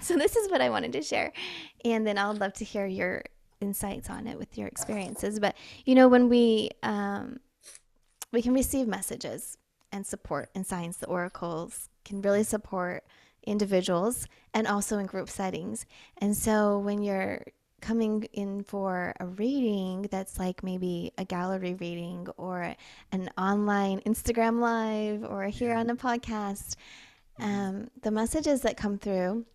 [0.02, 1.32] so this is what I wanted to share.
[1.84, 3.22] And then I'd love to hear your
[3.60, 5.38] insights on it with your experiences.
[5.38, 7.40] But you know, when we um
[8.32, 9.56] we can receive messages
[9.92, 13.04] and support in science, the oracles can really support
[13.44, 15.86] individuals and also in group settings.
[16.18, 17.44] And so when you're
[17.80, 22.74] coming in for a reading that's like maybe a gallery reading or
[23.10, 26.76] an online Instagram live or here on a podcast,
[27.38, 29.46] um, the messages that come through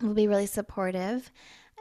[0.00, 1.30] will be really supportive.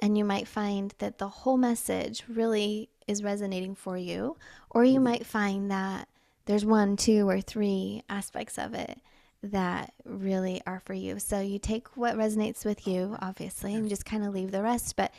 [0.02, 4.38] And you might find that the whole message really is resonating for you.
[4.69, 5.04] Or you mm-hmm.
[5.04, 6.08] might find that
[6.45, 8.99] there's one, two, or three aspects of it
[9.43, 11.19] that really are for you.
[11.19, 14.95] So you take what resonates with you, obviously, and just kind of leave the rest.
[14.95, 15.13] But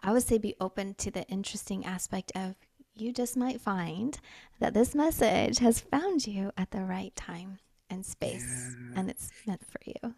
[0.00, 2.54] I would say be open to the interesting aspect of
[2.94, 4.18] you just might find
[4.58, 7.58] that this message has found you at the right time
[7.88, 9.00] and space, yeah.
[9.00, 10.14] and it's meant for you.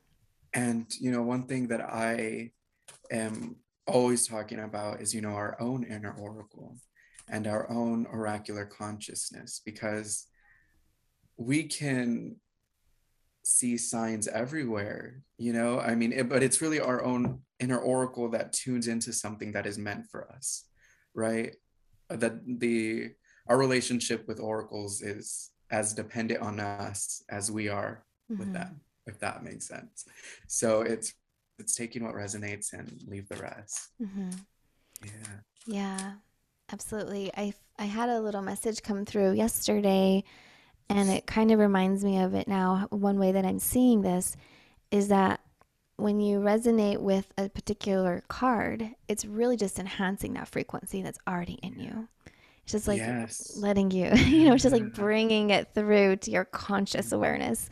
[0.55, 2.53] And, you know, one thing that I
[3.11, 6.77] am always talking about is, you know, our own inner oracle
[7.29, 10.27] and our own oracular consciousness, because
[11.37, 12.37] we can
[13.45, 15.81] see signs everywhere you know?
[15.81, 19.67] I mean it, but it's really our own inner oracle that tunes into something that
[19.67, 20.67] is meant for us
[21.15, 21.55] right?
[22.09, 23.11] That the
[23.49, 28.39] our relationship with oracles is as dependent on us as we are mm-hmm.
[28.39, 30.05] with them if that makes sense
[30.47, 31.15] so it's
[31.59, 34.31] it's taking what resonates and leave the rest mm-hmm.
[35.05, 35.37] yeah
[35.67, 36.13] yeah
[36.73, 40.23] absolutely i i had a little message come through yesterday
[40.89, 42.87] and it kind of reminds me of it now.
[42.91, 44.37] One way that I'm seeing this
[44.91, 45.41] is that
[45.97, 51.55] when you resonate with a particular card, it's really just enhancing that frequency that's already
[51.63, 52.09] in you.
[52.65, 53.57] It's just like yes.
[53.57, 57.71] letting you, you know, it's just like bringing it through to your conscious awareness,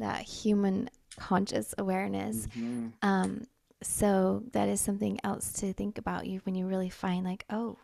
[0.00, 2.46] that human conscious awareness.
[2.48, 2.88] Mm-hmm.
[3.02, 3.46] Um,
[3.82, 7.78] so that is something else to think about you when you really find like, oh,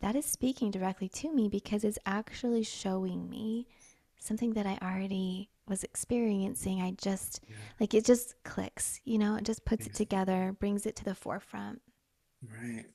[0.00, 3.66] that is speaking directly to me because it's actually showing me
[4.18, 6.80] something that I already was experiencing.
[6.80, 7.56] I just yeah.
[7.78, 11.14] like it just clicks, you know, it just puts it together, brings it to the
[11.14, 11.80] forefront.
[12.42, 12.86] Right.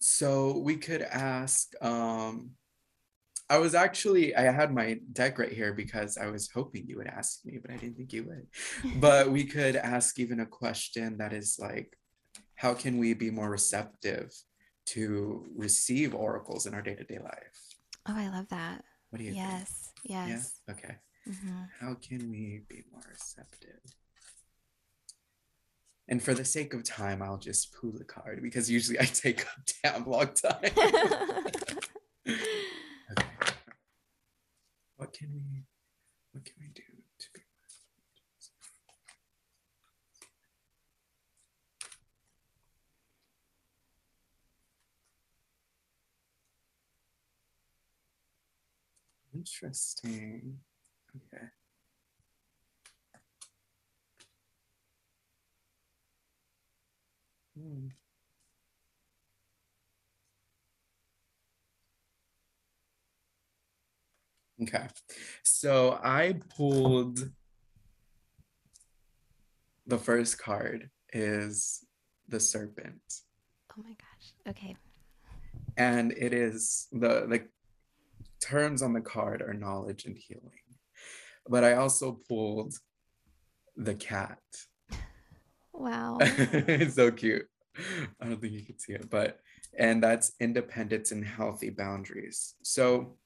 [0.00, 2.52] So we could ask um
[3.50, 7.06] I was actually I had my deck right here because I was hoping you would
[7.06, 8.46] ask me, but I didn't think you would.
[9.00, 11.96] but we could ask even a question that is like
[12.56, 14.32] how can we be more receptive
[14.86, 17.76] to receive oracles in our day-to-day life?
[18.06, 18.84] Oh, I love that.
[19.10, 19.90] What do you yes.
[20.04, 20.10] think?
[20.10, 20.60] Yes.
[20.66, 20.74] Yeah.
[20.74, 20.94] Okay.
[21.28, 21.62] Mm-hmm.
[21.80, 23.80] How can we be more receptive?
[26.06, 29.42] And for the sake of time, I'll just pull the card because usually I take
[29.42, 29.46] a
[29.82, 30.58] damn long time.
[33.08, 33.26] okay.
[34.96, 35.64] What can we
[36.32, 36.82] what can we do
[37.18, 37.40] to be
[49.34, 50.60] Interesting.
[51.16, 51.46] Okay.
[57.56, 57.88] Hmm.
[64.64, 64.86] Okay.
[65.42, 67.30] So I pulled
[69.86, 71.84] the first card is
[72.28, 73.02] the serpent.
[73.72, 74.32] Oh my gosh.
[74.48, 74.76] Okay.
[75.76, 77.46] And it is the the
[78.40, 80.50] terms on the card are knowledge and healing.
[81.46, 82.74] But I also pulled
[83.76, 84.38] the cat.
[85.72, 86.18] Wow.
[86.20, 87.46] it's so cute.
[88.20, 89.40] I don't think you can see it, but
[89.76, 92.54] and that's independence and healthy boundaries.
[92.62, 93.16] So,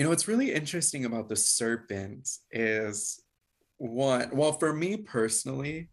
[0.00, 3.22] you know, what's really interesting about the serpent is
[3.76, 5.90] one, well, for me personally,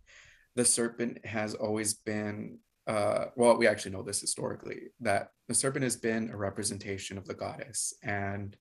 [0.55, 5.83] the serpent has always been uh, well, we actually know this historically, that the serpent
[5.83, 8.55] has been a representation of the goddess and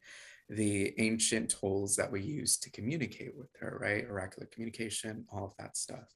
[0.49, 4.05] the ancient tools that we use to communicate with her, right?
[4.11, 6.12] Oracular communication, all of that stuff.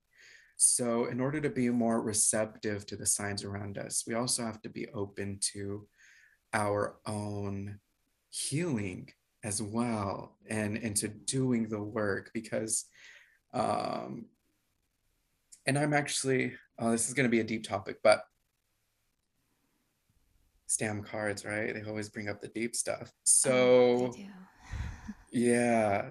[0.57, 4.61] So, in order to be more receptive to the signs around us, we also have
[4.62, 5.87] to be open to
[6.53, 7.78] our own
[8.31, 9.09] healing
[9.43, 12.84] as well and into doing the work because
[13.55, 14.26] um
[15.66, 18.24] and i'm actually oh, this is going to be a deep topic, but
[20.66, 21.74] stam cards, right?
[21.74, 23.12] They always bring up the deep stuff.
[23.12, 24.14] Oh, so,
[25.30, 26.11] yeah.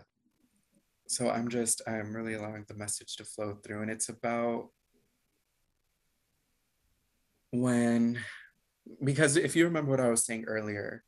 [1.07, 3.81] so I'm just, I'm really allowing the message to flow through.
[3.81, 4.69] And it's about
[7.51, 8.19] when,
[9.03, 11.03] because if you remember what I was saying earlier,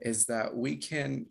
[0.00, 1.26] is that we can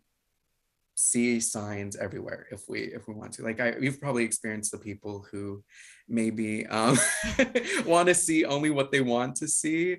[1.00, 4.78] see signs everywhere if we if we want to like i you've probably experienced the
[4.78, 5.62] people who
[6.08, 6.98] maybe um
[7.86, 9.96] want to see only what they want to see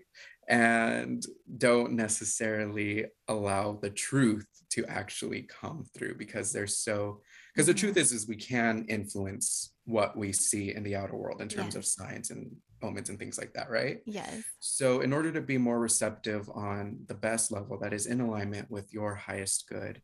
[0.50, 1.26] and
[1.58, 7.22] don't necessarily allow the truth to actually come through because they're so
[7.54, 8.02] because the truth mm-hmm.
[8.02, 11.76] is is we can influence what we see in the outer world in terms yes.
[11.76, 15.58] of signs and moments and things like that right yes so in order to be
[15.58, 20.02] more receptive on the best level that is in alignment with your highest good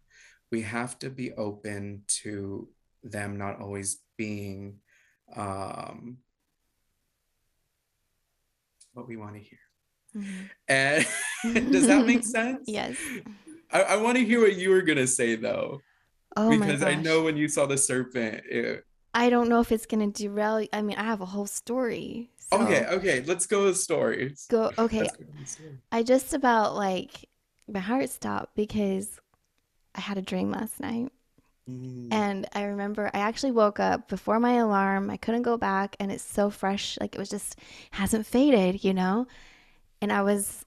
[0.56, 2.70] we have to be open to
[3.04, 4.80] them not always being
[5.36, 6.20] um,
[8.94, 9.60] what we want to hear.
[10.16, 10.46] Mm-hmm.
[10.70, 11.06] And
[11.74, 12.64] does that make sense?
[12.68, 12.96] Yes.
[13.70, 15.82] I, I want to hear what you were gonna say though.
[16.38, 18.86] Oh because I know when you saw the serpent, it...
[19.14, 20.66] I don't know if it's gonna derail.
[20.72, 22.30] I mean, I have a whole story.
[22.38, 22.62] So...
[22.62, 24.48] Okay, okay, let's go with stories.
[24.50, 24.72] Go.
[24.78, 25.00] Okay.
[25.00, 27.28] Go I just about like
[27.68, 29.20] my heart stopped because
[29.96, 31.12] I had a dream last night.
[31.70, 32.10] Mm.
[32.12, 35.10] And I remember I actually woke up before my alarm.
[35.10, 36.98] I couldn't go back and it's so fresh.
[37.02, 37.58] Like it was just
[37.92, 39.28] hasn't faded, you know?
[40.02, 40.66] And I was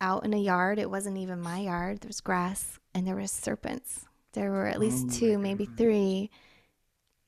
[0.00, 0.78] out in a yard.
[0.78, 2.00] It wasn't even my yard.
[2.00, 4.04] There was grass and there were serpents.
[4.32, 6.30] There were at least oh two, maybe three.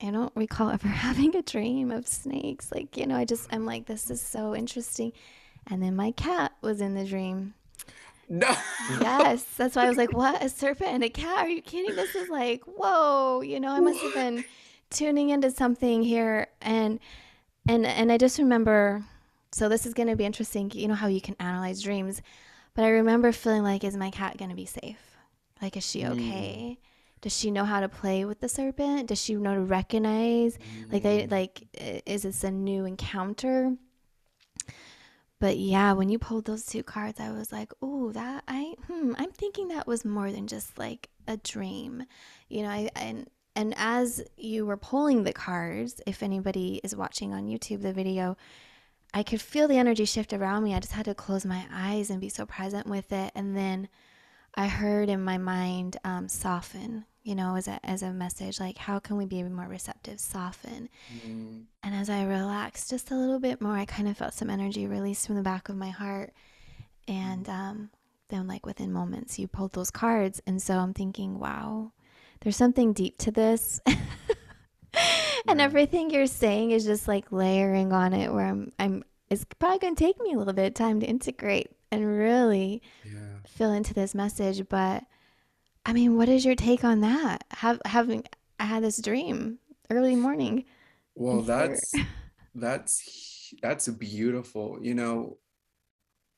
[0.01, 2.71] I don't recall ever having a dream of snakes.
[2.71, 5.13] Like, you know, I just, I'm like, this is so interesting.
[5.65, 7.55] And then my cat was in the dream.
[8.29, 8.53] No.
[8.99, 9.43] yes.
[9.55, 10.43] That's why I was like, what?
[10.43, 11.45] A serpent and a cat?
[11.45, 11.95] Are you kidding?
[11.95, 14.43] This is like, whoa, you know, I must have been
[14.89, 16.47] tuning into something here.
[16.61, 16.99] And
[17.67, 19.03] and and I just remember
[19.51, 22.21] so this is gonna be interesting, you know how you can analyze dreams.
[22.75, 25.17] But I remember feeling like, is my cat gonna be safe?
[25.61, 26.77] Like, is she okay?
[26.79, 27.21] Mm.
[27.21, 29.07] Does she know how to play with the serpent?
[29.07, 30.57] Does she know to recognize?
[30.57, 30.93] Mm.
[30.93, 31.67] Like, they like,
[32.05, 33.75] is this a new encounter?
[35.39, 39.13] But yeah, when you pulled those two cards, I was like, oh, that I hmm,
[39.17, 42.03] I'm thinking that was more than just like a dream.
[42.49, 47.33] You know, I and and as you were pulling the cards, if anybody is watching
[47.33, 48.37] on YouTube the video,
[49.13, 50.75] I could feel the energy shift around me.
[50.75, 53.31] I just had to close my eyes and be so present with it.
[53.35, 53.89] And then
[54.55, 58.77] I heard in my mind, um, soften, you know, as a, as a message, like,
[58.77, 60.87] how can we be more receptive, soften?
[61.27, 61.63] Mm.
[61.83, 64.87] And as I relaxed just a little bit more, I kind of felt some energy
[64.87, 66.31] release from the back of my heart.
[67.05, 67.89] And um,
[68.29, 70.41] then, like, within moments, you pulled those cards.
[70.47, 71.91] And so I'm thinking, wow,
[72.39, 73.81] there's something deep to this.
[75.49, 79.79] and everything you're saying is just like layering on it where I'm, I'm, it's probably
[79.79, 83.39] going to take me a little bit of time to integrate and really yeah.
[83.45, 84.69] feel into this message.
[84.69, 85.03] But
[85.87, 87.45] I mean, what is your take on that?
[87.51, 88.25] Have, having
[88.59, 89.59] I had this dream
[89.89, 90.65] early morning.
[91.15, 91.93] Well, that's
[92.55, 94.79] that's that's beautiful.
[94.81, 95.37] You know,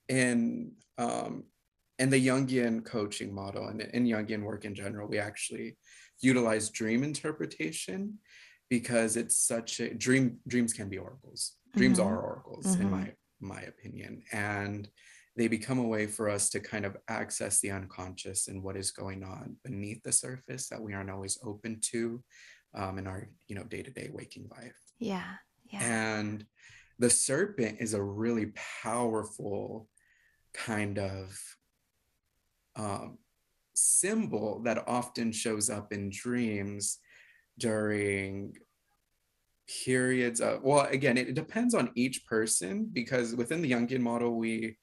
[0.08, 1.46] and um
[1.98, 5.78] and the Jungian coaching model and in Jungian work in general, we actually
[6.22, 8.20] utilize dream interpretation
[8.70, 12.08] because it's such a dream dreams can be oracles dreams mm-hmm.
[12.08, 12.82] are oracles mm-hmm.
[12.82, 14.90] in my my opinion and
[15.40, 18.92] they become a way for us to kind of access the unconscious and what is
[18.92, 22.22] going on beneath the surface that we aren't always open to
[22.76, 24.76] um, in our you know day-to-day waking life.
[25.00, 25.36] Yeah
[25.72, 25.80] yeah.
[25.82, 26.46] And
[26.98, 28.52] the serpent is a really
[28.84, 29.88] powerful
[30.54, 31.40] kind of
[32.76, 33.18] um,
[33.74, 36.98] symbol that often shows up in dreams
[37.58, 38.58] during
[39.86, 44.36] periods of well again it, it depends on each person because within the jungian model
[44.36, 44.76] we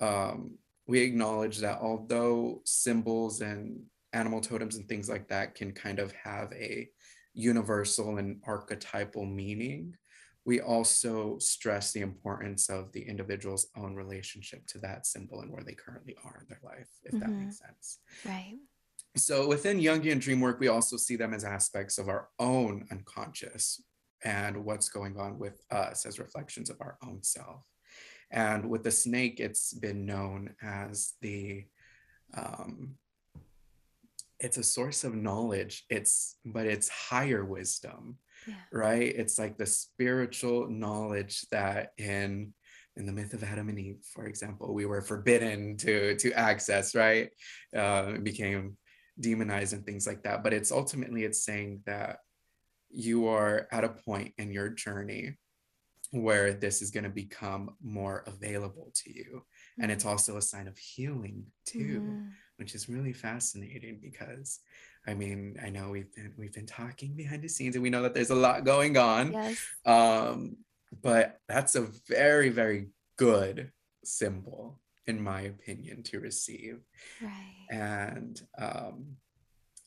[0.00, 3.80] um, we acknowledge that although symbols and
[4.12, 6.88] animal totems and things like that can kind of have a
[7.34, 9.94] universal and archetypal meaning
[10.44, 15.62] we also stress the importance of the individual's own relationship to that symbol and where
[15.62, 17.20] they currently are in their life if mm-hmm.
[17.20, 18.56] that makes sense right
[19.16, 23.82] so within Jungian dream work, we also see them as aspects of our own unconscious
[24.24, 27.62] and what's going on with us as reflections of our own self.
[28.30, 31.64] And with the snake, it's been known as the
[32.36, 32.96] um,
[34.40, 35.84] it's a source of knowledge.
[35.90, 38.54] It's but it's higher wisdom, yeah.
[38.72, 39.14] right?
[39.14, 42.52] It's like the spiritual knowledge that in
[42.96, 46.94] in the myth of Adam and Eve, for example, we were forbidden to to access,
[46.94, 47.30] right?
[47.74, 48.76] Uh, it became
[49.18, 50.42] demonized and things like that.
[50.44, 52.18] But it's ultimately it's saying that
[52.90, 55.36] you are at a point in your journey
[56.10, 59.42] where this is going to become more available to you.
[59.80, 60.12] And it's mm-hmm.
[60.12, 62.28] also a sign of healing too, mm-hmm.
[62.56, 64.60] which is really fascinating because
[65.06, 68.02] I mean, I know we've been we've been talking behind the scenes and we know
[68.02, 69.32] that there's a lot going on.
[69.32, 69.58] Yes.
[69.86, 70.56] Um,
[71.02, 73.70] but that's a very, very good
[74.04, 76.80] symbol, in my opinion, to receive.
[77.22, 77.66] Right.
[77.70, 79.16] And um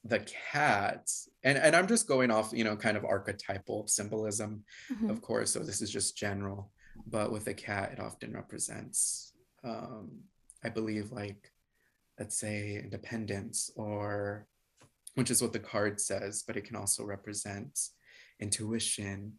[0.03, 0.19] the
[0.51, 1.09] cat
[1.43, 5.09] and, and I'm just going off, you know, kind of archetypal symbolism, Mhm.
[5.11, 5.51] of course.
[5.51, 6.71] So this is just general,
[7.07, 9.33] but with a cat, it often represents
[9.63, 10.21] um,
[10.63, 11.51] I believe like
[12.19, 14.47] let's say independence or
[15.15, 17.77] which is what the card says, but it can also represent
[18.39, 19.33] intuition.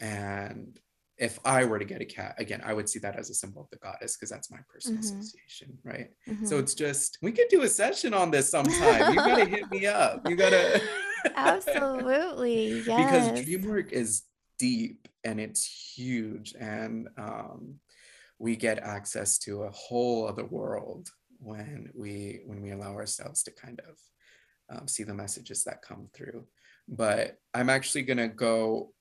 [0.00, 0.78] And
[1.18, 3.62] if I were to get a cat, again, I would see that as a symbol
[3.62, 5.18] of the goddess because that's my personal Mhm.
[5.18, 6.10] association, right?
[6.44, 6.60] So Mhm.
[6.60, 9.12] it's just we could do a session on this sometime.
[9.12, 10.22] You gotta hit me up.
[10.24, 10.80] You gotta
[11.36, 12.82] Absolutely.
[12.96, 13.44] because Yes.
[13.44, 14.22] dream work is
[14.58, 15.64] deep and it's
[15.96, 17.74] huge and um,
[18.38, 21.08] we get access to a whole other world
[21.38, 23.96] when we when we allow ourselves to kind of
[24.76, 26.44] um, see the messages that come through
[26.88, 28.92] but i'm actually going to go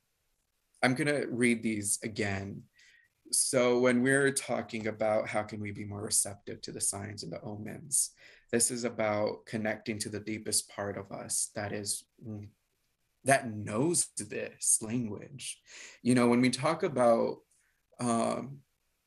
[0.84, 2.64] i'm going to read these again.
[3.32, 7.32] So when we're talking about how can we be more receptive to the signs and
[7.32, 8.12] the omens
[8.52, 12.06] this is about connecting to the deepest part of us that is
[13.26, 15.60] that knows this language.
[16.02, 17.38] You know when we talk about
[18.00, 18.60] um,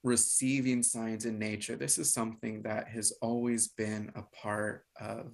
[0.02, 5.32] receiving signs in nature this is something that has always been a part of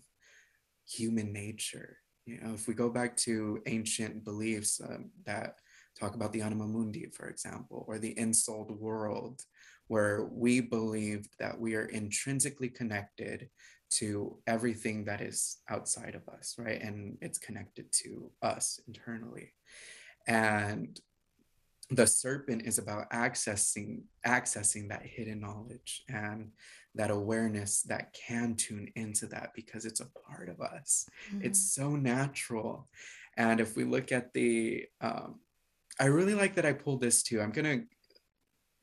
[0.89, 1.99] human nature.
[2.26, 5.57] You know if we go back to ancient beliefs um, that
[5.99, 9.42] talk about the anima mundi for example or the ensouled world
[9.88, 13.49] where we believed that we are intrinsically connected
[13.88, 16.82] to everything that is outside of us right?
[16.82, 19.53] And it's connected to us internally.
[20.26, 21.01] And
[21.90, 26.51] the serpent is about accessing accessing that hidden knowledge and
[26.97, 31.07] that awareness that can tune into that because it's a part of us.
[31.32, 31.44] Mhm.
[31.44, 32.88] it's so natural.
[33.36, 35.38] And if we look at the um,
[36.01, 37.40] i really like that i pulled this too.
[37.40, 37.80] I'm gonna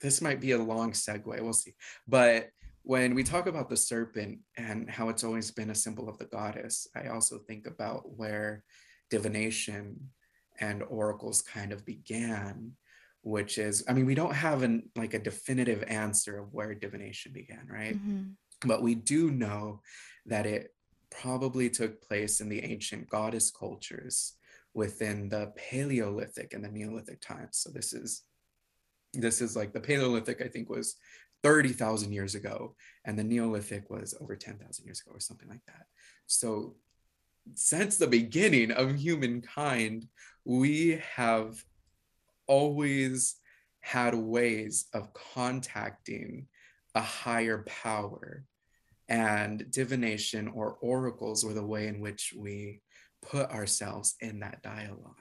[0.02, 1.76] this might be a long segue we'll see.
[2.08, 2.50] But
[2.82, 6.26] when we talk about the serpent and how it's always been a symbol of the
[6.26, 8.64] goddess i also think about where
[9.10, 10.10] divination
[10.60, 12.72] and oracles kind of began
[13.22, 17.32] which is i mean we don't have an like a definitive answer of where divination
[17.32, 17.96] began right?
[17.96, 18.34] Mhm.
[18.66, 19.82] but we do know
[20.26, 20.74] that it
[21.10, 24.34] probably took place in the ancient goddess cultures
[24.74, 27.58] within the paleolithic and the neolithic times.
[27.58, 28.24] So this is
[29.14, 30.96] this is like the paleolithic i think was
[31.44, 35.86] 30,000 years ago and the neolithic was over 10,000 years ago or something like that.
[36.26, 36.76] So
[37.54, 40.08] since the beginning of humankind
[40.46, 41.62] we have
[42.48, 43.36] always
[43.82, 46.48] had ways of contacting
[46.96, 48.46] a higher power
[49.10, 52.82] and divination or oracles were the way in which we
[53.32, 55.18] put ourselves in that dialogue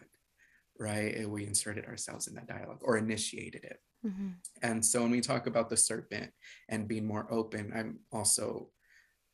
[0.78, 1.14] right?
[1.16, 3.78] And we inserted ourselves in that dialogue or initiated it.
[4.04, 4.34] Mhm.
[4.62, 6.32] and so when we talk about the serpent
[6.68, 8.68] and being more open i'm also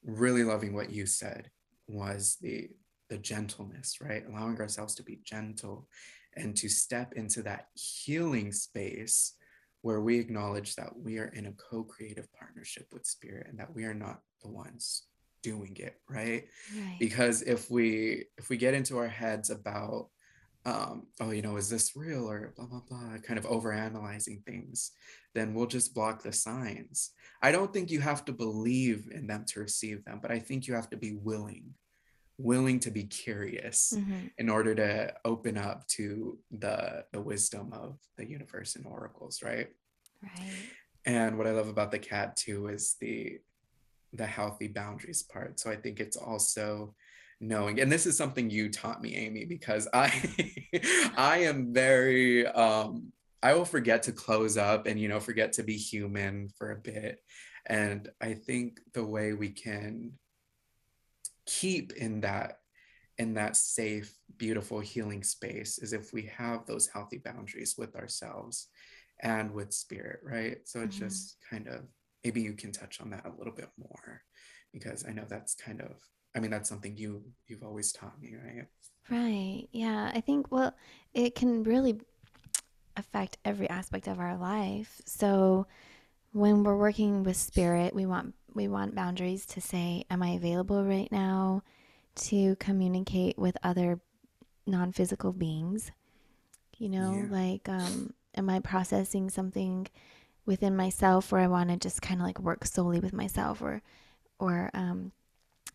[0.05, 1.51] really loving what you said
[1.87, 2.69] was the
[3.09, 4.27] the gentleness right?
[4.29, 5.89] Allowing ourselves to be gentle
[6.37, 9.35] and to step into that healing space
[9.81, 13.85] where we acknowledge that we are in a co-creative partnership with spirit and that we
[13.85, 15.05] are not the ones
[15.43, 16.45] doing it right
[16.77, 16.97] Right.
[16.99, 20.09] because if we if we get into our heads about
[20.65, 24.43] um oh you know is this real or blah blah blah kind of over analyzing
[24.47, 24.93] things
[25.35, 27.13] then we'll just block the signs
[27.43, 30.67] i don't think you have to believe in them to receive them but i think
[30.67, 31.73] you have to be willing
[32.39, 34.31] willing to be curious Mhm.
[34.39, 39.69] in order to open up to the the wisdom of the universe and oracles right
[40.23, 40.69] Right.
[41.05, 43.39] and what i love about the cat too is the
[44.13, 45.61] the healthy boundaries part.
[45.61, 46.95] So i think it's also
[47.41, 50.11] knowing and this is something you taught me amy because i
[51.17, 53.13] i am very um
[53.45, 56.77] i will forget to close up and you know forget to be human for a
[56.77, 57.21] bit.
[57.67, 60.13] And i think the way we can
[61.47, 62.59] keep in that
[63.19, 68.69] in that safe beautiful healing space is if we have those healthy boundaries with ourselves
[69.21, 70.59] and with spirit right?
[70.65, 71.01] So it's Mhm.
[71.01, 71.83] just kind of
[72.25, 74.23] maybe you can touch on that a little bit more
[74.73, 75.93] because i know that's kind of
[76.37, 78.67] i mean that's something you you've always taught me right
[79.11, 79.69] Right.
[79.73, 80.11] Yeah.
[80.15, 80.75] I think, well,
[81.15, 82.01] it can really
[82.97, 85.01] affect every aspect of our life.
[85.07, 85.67] So
[86.33, 90.85] when we're working with spirit, we want we want boundaries to say, am I available
[90.85, 91.63] right now
[92.17, 94.01] to communicate with other
[94.67, 95.91] non-physical beings?
[96.79, 97.29] You know, Yeah.
[97.31, 99.87] like um am I processing something
[100.49, 103.83] within myself where I want to just kind of like work solely with myself or
[104.41, 105.13] or um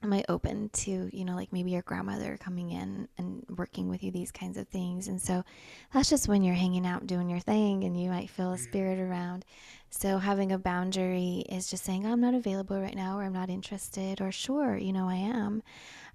[0.01, 4.03] am I open to, you know, like maybe your grandmother coming in and working with
[4.03, 5.07] you, these kinds of things.
[5.07, 5.45] And so
[5.93, 8.99] that's just when you're hanging out doing your thing and you might feel a spirit
[8.99, 9.45] around.
[9.89, 13.49] So having a boundary is just saying, I'm not available right now, or I'm not
[13.49, 15.63] interested, or sure, you know, I am.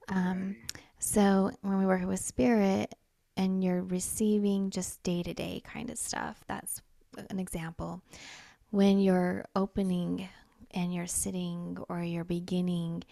[0.08, 0.56] Um,
[0.98, 2.94] so when we work with spirit
[3.38, 6.82] and you're receiving just day to day kind of stuff, that's
[7.30, 8.02] an example.
[8.70, 10.28] When you're opening
[10.72, 13.04] and you're sitting or you're beginning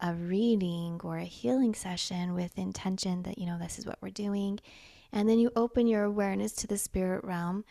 [0.00, 4.10] a reading or a healing session with intention that, you know, this is what we're
[4.10, 4.60] doing,
[5.12, 7.64] and then you open your awareness to the spirit realm,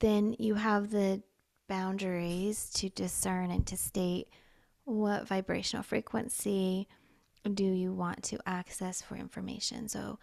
[0.00, 1.22] then you have the
[1.68, 4.28] boundaries to discern and to state
[4.84, 6.86] what vibrational frequency
[7.54, 9.88] do you want to access for information.
[9.88, 10.18] So,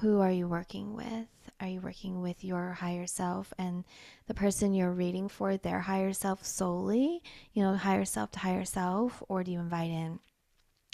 [0.00, 1.26] who are you working with?
[1.58, 3.84] Are you working with your higher self and
[4.26, 7.22] the person you're reading for, their higher self solely?
[7.52, 9.22] You know, higher self to higher self?
[9.28, 10.20] Or do you invite in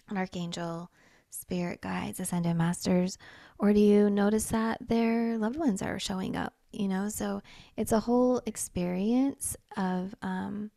[0.08, 0.90] an archangel,
[1.30, 3.18] spirit guides, ascended masters?
[3.58, 6.54] Or do you notice that their loved ones are showing up?
[6.70, 7.42] You know, so
[7.76, 10.70] it's a whole experience of um,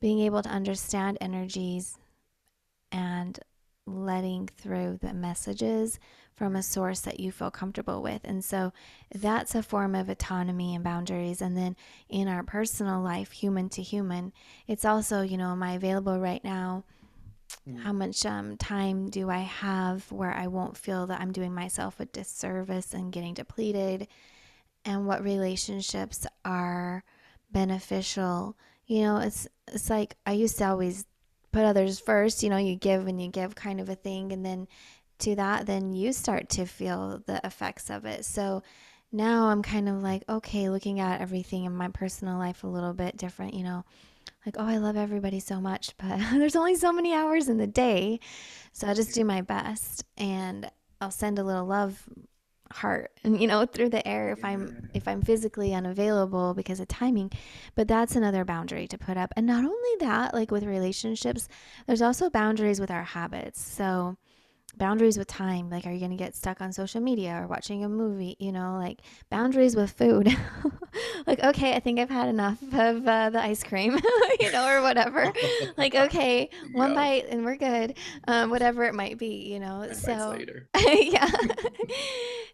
[0.00, 1.96] being able to understand energies
[2.92, 3.38] and
[3.86, 5.98] letting through the messages
[6.34, 8.20] from a source that you feel comfortable with.
[8.24, 8.72] And so
[9.14, 11.40] that's a form of autonomy and boundaries.
[11.40, 11.76] And then
[12.08, 14.32] in our personal life, human to human,
[14.66, 16.84] it's also, you know, am I available right now?
[17.68, 17.82] Mm.
[17.82, 22.00] How much um, time do I have where I won't feel that I'm doing myself
[22.00, 24.08] a disservice and getting depleted?
[24.84, 27.04] And what relationships are
[27.50, 28.56] beneficial?
[28.86, 31.06] You know, it's it's like I used to always
[31.52, 34.32] put others first, you know, you give and you give kind of a thing.
[34.32, 34.66] And then
[35.24, 38.24] to that, then you start to feel the effects of it.
[38.24, 38.62] So
[39.12, 42.92] now I'm kind of like, okay, looking at everything in my personal life a little
[42.92, 43.84] bit different, you know,
[44.44, 47.66] like, oh, I love everybody so much, but there's only so many hours in the
[47.66, 48.20] day.
[48.72, 50.70] So I just do my best and
[51.00, 52.08] I'll send a little love
[52.72, 56.88] heart and you know through the air if i'm if i'm physically unavailable because of
[56.88, 57.30] timing
[57.74, 61.46] but that's another boundary to put up and not only that like with relationships
[61.86, 64.16] there's also boundaries with our habits so
[64.78, 65.70] boundaries with time.
[65.70, 68.52] Like are you going to get stuck on social media or watching a movie you
[68.52, 69.00] know like
[69.30, 70.36] boundaries with food.
[71.26, 73.98] Like okay i think i've had enough of uh, the ice cream
[74.40, 75.32] you know or whatever.
[75.76, 76.94] Like okay one yeah.
[76.94, 77.96] bite and we're good.
[78.28, 80.38] Um, whatever it might be you know so
[80.76, 81.30] yeah.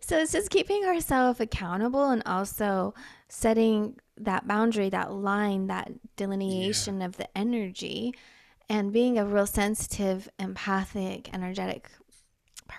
[0.00, 2.94] So it's just keeping ourselves accountable and also
[3.28, 7.06] setting that boundary that line that delineation yeah.
[7.06, 8.14] of the energy
[8.68, 11.90] and being a real sensitive empathic energetic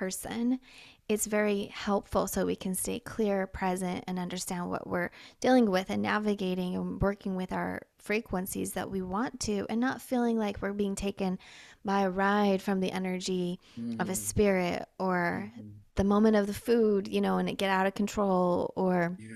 [0.02, 0.60] person,
[1.08, 5.92] it's very helpful so we can stay clear, present, and understand what we're dealing with
[5.92, 10.60] and navigating and working with our frequencies that we want to, and not feeling like
[10.60, 11.38] we're being taken
[11.86, 14.02] by a ride from the energy mm-hmm.
[14.02, 14.22] of a mm-hmm.
[14.22, 15.68] spirit or mm-hmm.
[15.94, 19.36] the moment of the food, you know, and it get out of control or yeah.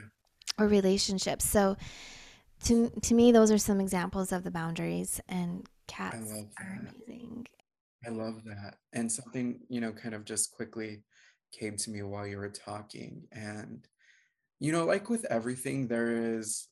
[0.58, 1.46] or relationships.
[1.48, 1.78] So
[2.64, 7.46] to to me, those are some examples of the boundaries and cats are amazing.
[8.06, 8.76] I love that.
[8.94, 11.04] And something, you know, kind of just quickly
[11.52, 13.24] came to me while you were talking.
[13.32, 13.88] And,
[14.60, 16.68] you know, like with everything, there is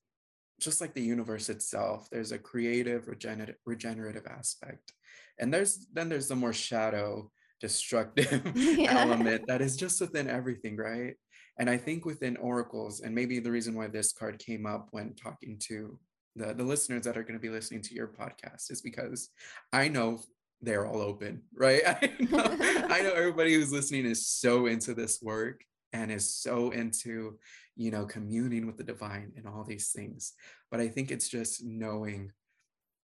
[0.59, 4.93] just like the universe itself, there's a creative, regenerative, regenerative aspect.
[5.39, 9.01] And there's then there's the more shadow, destructive yeah.
[9.01, 11.15] element that is just within everything, right?
[11.59, 15.13] And I think within oracles, and maybe the reason why this card came up when
[15.15, 15.99] talking to
[16.35, 19.29] the, the listeners that are going to be listening to your podcast is because
[19.71, 20.21] I know
[20.63, 21.81] they're all open, right?
[21.87, 22.57] I know,
[22.89, 27.37] I know everybody who's listening is so into this work and is so into,
[27.75, 30.33] you know, communing with the divine and all these things.
[30.71, 32.31] But I think it's just knowing,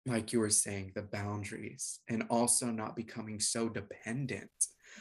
[0.06, 4.50] like you were saying, the boundaries and also not becoming so dependent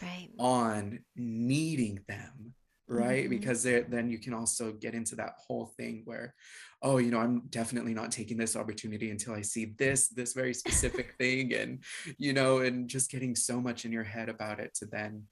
[0.01, 0.29] right.
[0.37, 2.53] on needing them
[2.87, 3.23] right?
[3.23, 3.29] Mm-hmm.
[3.29, 6.33] Because then you can also get into that whole thing where,
[6.81, 10.53] oh, you know, I'm definitely not taking this opportunity until I see this, this very
[10.53, 11.53] specific thing.
[11.53, 11.83] And,
[12.17, 15.23] you know, and just getting so much in your head about it to then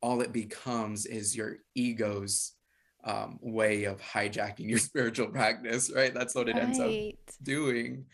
[0.00, 2.52] all it becomes is your ego's
[3.04, 6.12] um, way of hijacking your spiritual practice, right?
[6.12, 6.64] That's what it right.
[6.64, 6.90] ends up
[7.42, 8.06] doing.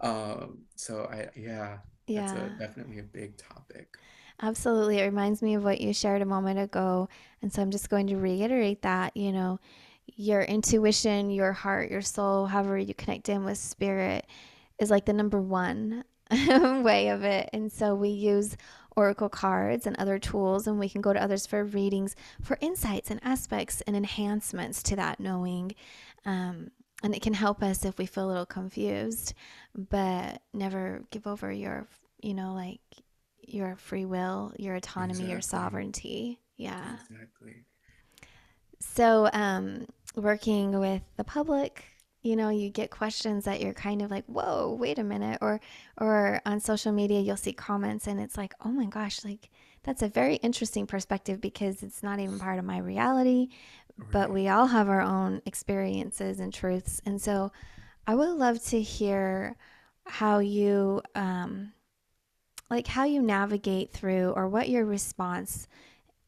[0.00, 3.88] Um, so I, yeah, yeah, that's a, definitely a big topic.
[4.40, 4.98] Absolutely.
[4.98, 7.08] It reminds me of what you shared a moment ago.
[7.42, 9.58] And so I'm just going to reiterate that, you know,
[10.06, 14.26] your intuition, your heart, your soul, however you connect in with spirit
[14.78, 17.50] is like the number one way of it.
[17.52, 18.56] And so we use
[18.96, 23.10] oracle cards and other tools, and we can go to others for readings for insights
[23.10, 25.72] and aspects and enhancements to that knowing.
[26.24, 26.70] Um,
[27.02, 29.34] and it can help us if we feel a little confused,
[29.76, 31.86] but never give over your,
[32.20, 32.80] you know, like
[33.52, 35.30] your free will, your autonomy, exactly.
[35.32, 36.40] your sovereignty.
[36.56, 36.94] Yeah.
[36.94, 37.64] Exactly.
[38.80, 41.84] So, um, working with the public,
[42.22, 45.60] you know, you get questions that you're kind of like, "Whoa, wait a minute," or,
[46.00, 49.50] or on social media, you'll see comments, and it's like, "Oh my gosh, like
[49.82, 53.48] that's a very interesting perspective because it's not even part of my reality,
[53.96, 54.10] right.
[54.10, 57.52] but we all have our own experiences and truths." And so,
[58.06, 59.56] I would love to hear
[60.06, 61.72] how you, um,
[62.70, 65.68] like, how you navigate through, or what your response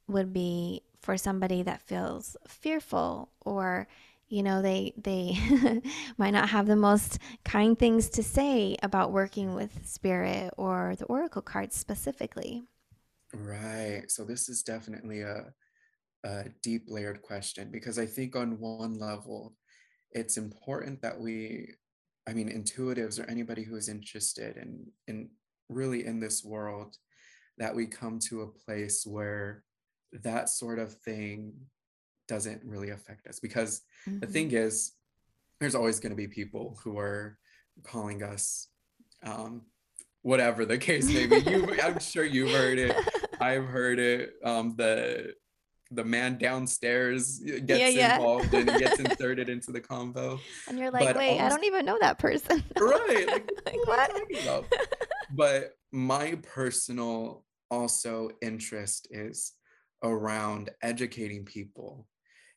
[0.09, 3.89] would be for somebody that feels fearful or
[4.29, 5.37] you know they they
[6.19, 11.05] might not have the most kind things to say about working with spirit or the
[11.07, 12.63] oracle cards specifically.
[13.33, 14.05] Right.
[14.09, 15.53] So this is definitely a,
[16.25, 19.55] a deep layered question because i think on one level
[20.13, 21.73] it's important that we
[22.29, 25.31] i mean intuitives or anybody who is interested in in
[25.71, 26.97] really in this world
[27.59, 29.65] that we come to a place where
[30.13, 31.53] that sort of thing
[32.29, 34.21] doesn't really affect us because mm-hmm.
[34.21, 34.93] the thing is
[35.61, 37.39] there's always going to be people who are
[37.83, 38.69] calling us
[39.25, 39.63] um,
[40.23, 42.97] whatever the case may be you i'm sure you've heard it
[43.41, 45.35] i've heard it um, the
[45.93, 48.15] the man downstairs gets yeah, yeah.
[48.17, 51.65] involved and gets inserted into the convo and you're like but wait also, i don't
[51.65, 54.13] even know that person right like, like what,
[54.45, 54.65] what?
[55.35, 59.53] But my personal also interest is
[60.03, 62.07] around educating people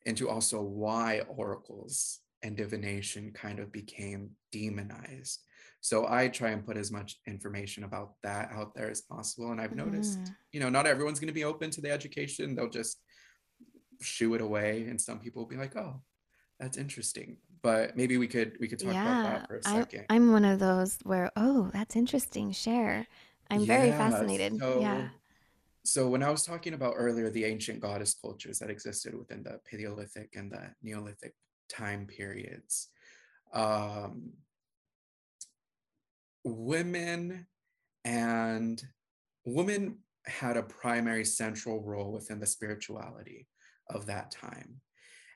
[0.06, 5.40] into also why oracles and divination kind of became demonized.
[5.80, 9.50] So I try and put as much information about that out there as possible.
[9.50, 10.34] And I've noticed, mm.
[10.52, 12.54] you know, not everyone's going to be open to the education.
[12.54, 12.98] They'll just
[14.00, 14.86] shoo it away.
[14.88, 16.00] And some people will be like, oh,
[16.58, 17.36] that's interesting.
[17.64, 20.04] But maybe we could we could talk yeah, about that for a second.
[20.08, 22.52] I, I'm one of those where, oh, that's interesting.
[22.52, 23.08] Share.
[23.50, 24.58] I'm yeah, very fascinated.
[24.60, 25.08] So, yeah
[25.84, 29.60] so when I was talking about earlier the ancient goddess cultures that existed within the
[29.70, 31.34] Paleolithic and the Neolithic
[31.68, 32.88] time periods,
[33.52, 34.32] um,
[36.42, 37.46] women
[38.04, 38.82] and
[39.44, 43.46] women had a primary central role within the spirituality
[43.90, 44.80] of that time.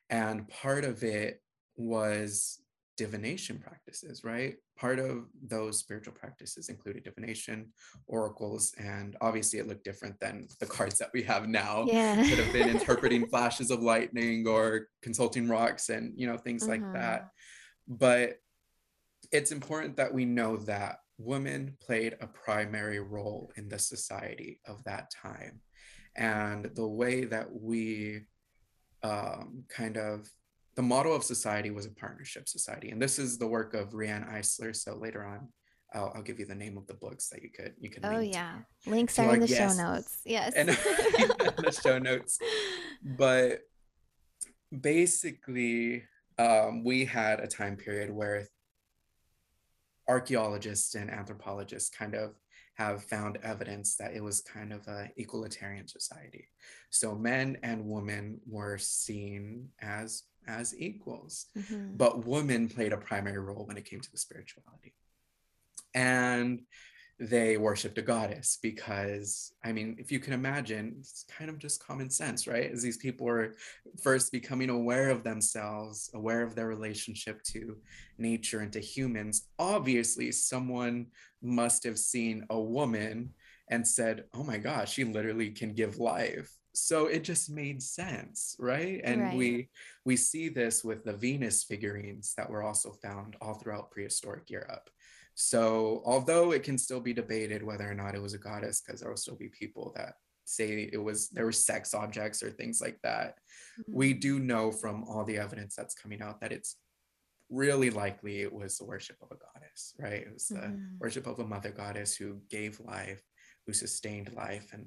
[0.09, 1.43] And part of it
[1.79, 2.61] was
[2.99, 4.57] divination practices, right?
[4.77, 7.73] Part of those spiritual practices included divination,
[8.09, 11.87] oracles, and obviously it looked different than the cards that we have now.
[11.87, 12.17] Yeah.
[12.17, 16.83] Could have been interpreting flashes of lightning or consulting rocks and you know things like
[16.93, 17.23] that.
[17.23, 17.95] Mm-hmm.
[17.97, 18.41] But
[19.33, 24.83] it's important that we know that women played a primary role in the society of
[24.85, 25.61] that time.
[26.17, 28.23] And the way that we
[29.03, 30.29] um, kind of
[30.79, 32.91] the model of society was a partnership society.
[32.91, 34.77] And this is the work of Riane Eisler.
[34.77, 35.49] So later on,
[35.93, 38.05] I'll, I'll, give you the name of the books that you could you can.
[38.05, 39.77] Oh yeah, links are in the yes.
[39.77, 40.21] show notes.
[40.25, 42.39] Yes, and the show notes.
[43.03, 43.61] But
[44.81, 46.05] basically,
[46.39, 48.47] um, we had a time period where
[50.07, 52.35] archaeologists and anthropologists kind of
[52.75, 56.47] have found evidence that it was kind of a equalitarian society.
[56.91, 61.47] So men and women were seen as as equals.
[61.57, 61.97] Mm-hmm.
[61.97, 64.95] But women played a primary role when it came to the spirituality.
[65.95, 66.63] And
[67.21, 71.85] they worshiped a goddess because, I mean, if you can imagine, it's kind of just
[71.85, 72.71] common sense, right?
[72.71, 73.57] As these people were
[74.01, 77.77] first becoming aware of themselves, aware of their relationship to
[78.19, 81.07] nature and to humans, obviously someone
[81.43, 83.31] must have seen a woman
[83.69, 88.57] and said, oh my gosh, she literally can give life so it just made sense
[88.59, 89.37] right and right.
[89.37, 89.69] we
[90.05, 94.89] we see this with the venus figurines that were also found all throughout prehistoric europe
[95.35, 99.01] so although it can still be debated whether or not it was a goddess because
[99.01, 100.15] there will still be people that
[100.45, 103.35] say it was there were sex objects or things like that
[103.79, 103.93] mm-hmm.
[103.95, 106.77] we do know from all the evidence that's coming out that it's
[107.51, 110.99] really likely it was the worship of a goddess right it was the mm-hmm.
[110.99, 113.23] worship of a mother goddess who gave life
[113.67, 114.87] who sustained life and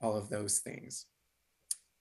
[0.00, 1.06] all of those things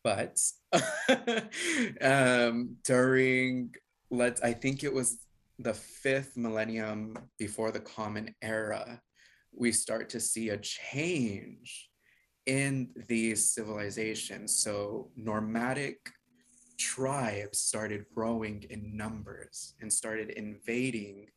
[0.03, 0.37] but
[2.01, 3.73] um, during
[4.11, 5.19] let's i think it was
[5.59, 9.01] the fifth millennium before the common era
[9.55, 11.89] we start to see a change
[12.45, 14.57] in these civilizations.
[14.59, 15.97] So nomadic
[16.77, 21.27] tribes started growing in numbers and started invading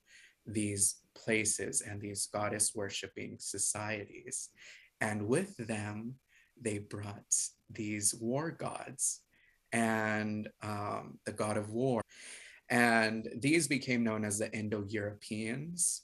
[0.46, 4.50] these places and these goddess worshiping societies.
[5.00, 6.14] And with them
[6.60, 7.34] they brought
[7.70, 9.20] these war gods
[9.72, 12.02] and um, the god of war.
[12.68, 16.02] And these became known as the Indo Europeans.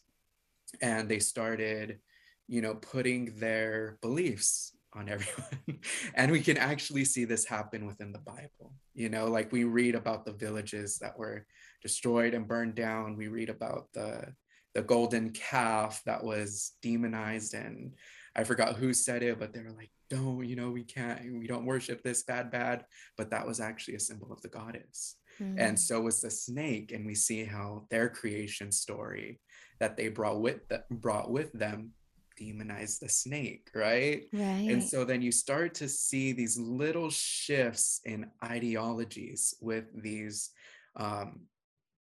[0.80, 1.98] And they started
[2.52, 5.80] you know, putting their beliefs on everyone.
[6.14, 8.74] and we can actually see this happen within the Bible.
[8.94, 11.46] You know, like we read about the villages that were
[11.82, 13.16] destroyed and burned down.
[13.16, 14.34] We read about the
[14.74, 17.92] the golden calf that was demonized and
[18.34, 21.46] I forgot who said it, but they were like, don't, you know, we can't, we
[21.46, 22.84] don't worship this bad, bad.
[23.18, 25.16] But that was actually a symbol of the goddess.
[25.40, 25.56] Mm.
[25.58, 26.92] And so was the snake.
[26.92, 29.40] And we see how their creation story
[29.80, 30.60] that they brought with
[30.90, 31.92] brought with them
[32.40, 34.24] demonize the snake, right?
[34.32, 34.68] Right.
[34.70, 40.50] And so then you start to see these little shifts in ideologies with these
[40.96, 41.42] um,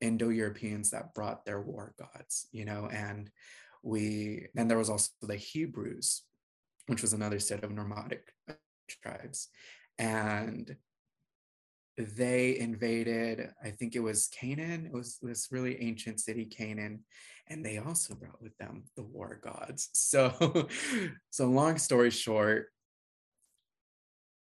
[0.01, 3.29] Indo-Europeans that brought their war gods, you know, and
[3.83, 6.23] we then there was also the Hebrews,
[6.87, 8.31] which was another set of nomadic
[8.87, 9.49] tribes,
[9.97, 10.75] and
[11.97, 17.05] they invaded, I think it was Canaan, it was this really ancient city, Canaan,
[17.47, 19.89] and they also brought with them the war gods.
[19.95, 20.67] So,
[21.29, 22.67] so long story short,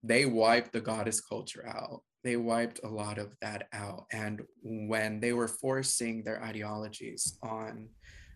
[0.04, 2.02] they wiped the goddess culture out.
[2.24, 4.06] They wiped a lot of that out.
[4.12, 7.90] And when they were forcing their ideologies on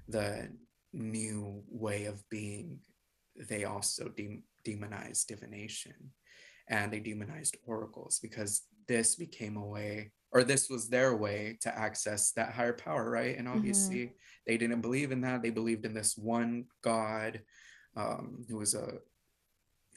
[0.08, 0.50] the
[0.94, 2.80] new way of being,
[3.36, 5.94] they also de- demonized divination.
[6.70, 11.78] And they demonized oracles because this became a way or this was their way to
[11.78, 13.38] access that higher power right?
[13.38, 13.58] And mm-hmm.
[13.58, 14.14] obviously mm-hmm.
[14.48, 15.44] they didn't believe in that.
[15.44, 17.42] They believed in this one god
[17.96, 18.98] um, who was a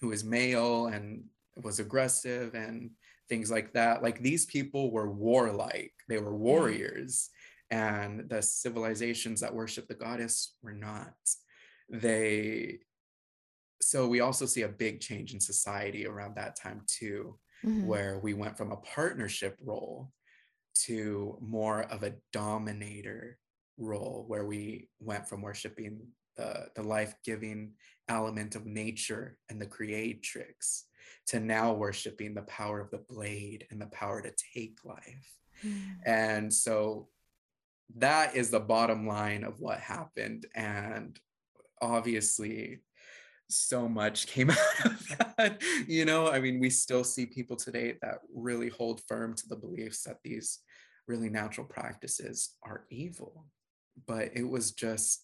[0.00, 1.24] who was male and
[1.56, 2.90] was aggressive and
[3.28, 4.02] things like that.
[4.02, 5.94] Like these people were warlike.
[6.08, 7.30] They were warriors.
[7.70, 11.14] And the civilizations that worship the goddess were not.
[11.88, 12.80] They
[13.80, 17.86] so we also see a big change in society around that time too mm-hmm.
[17.86, 20.10] where we went from a partnership role
[20.74, 23.38] to more of a dominator
[23.78, 26.00] role where we went from worshiping
[26.36, 27.72] the, the life-giving
[28.08, 30.84] element of nature and the creatrix
[31.26, 35.80] to now worshiping the power of the blade and the power to take life mm.
[36.04, 37.08] and so
[37.96, 41.18] that is the bottom line of what happened and
[41.80, 42.80] obviously
[43.48, 45.62] so much came out of that.
[45.86, 49.56] You know, I mean, we still see people today that really hold firm to the
[49.56, 50.60] beliefs that these
[51.06, 53.46] really natural practices are evil.
[54.06, 55.22] But it was just,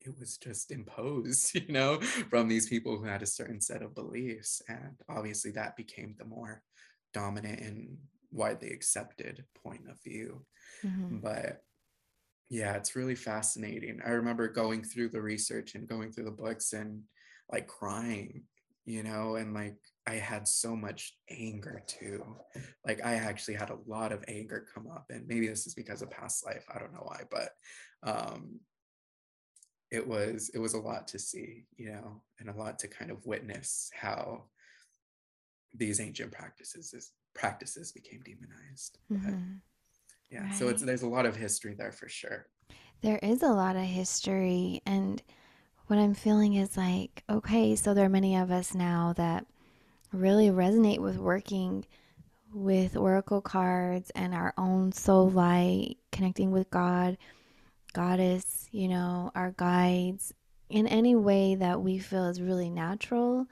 [0.00, 3.94] it was just imposed, you know, from these people who had a certain set of
[3.94, 4.62] beliefs.
[4.68, 6.62] And obviously that became the more
[7.12, 7.98] dominant and
[8.32, 10.44] widely accepted point of view.
[10.84, 11.18] Mm-hmm.
[11.18, 11.62] But
[12.50, 14.00] yeah, it's really fascinating.
[14.04, 17.02] I remember going through the research and going through the books and
[17.50, 18.42] like crying,
[18.84, 19.76] you know, and like
[20.06, 22.24] I had so much anger too.
[22.84, 26.02] Like I actually had a lot of anger come up and maybe this is because
[26.02, 27.50] of past life, I don't know why, but
[28.02, 28.58] um
[29.92, 33.12] it was it was a lot to see, you know, and a lot to kind
[33.12, 34.44] of witness how
[35.72, 38.98] these ancient practices practices became demonized.
[39.12, 39.52] Mm-hmm.
[40.30, 40.54] Yeah right.
[40.54, 42.46] so it's there's a lot of history there for sure
[43.02, 45.22] there is a lot of history and
[45.86, 49.46] what i'm feeling is like okay so there are many of us now that
[50.12, 51.84] really resonate with working
[52.52, 57.16] with oracle cards and our own soul light connecting with god
[57.92, 60.32] goddess you know our guides
[60.68, 63.46] in any way that we feel is really natural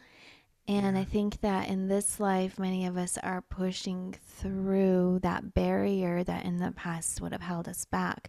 [0.69, 6.23] and I think that in this life, many of us are pushing through that barrier
[6.23, 8.29] that in the past would have held us back,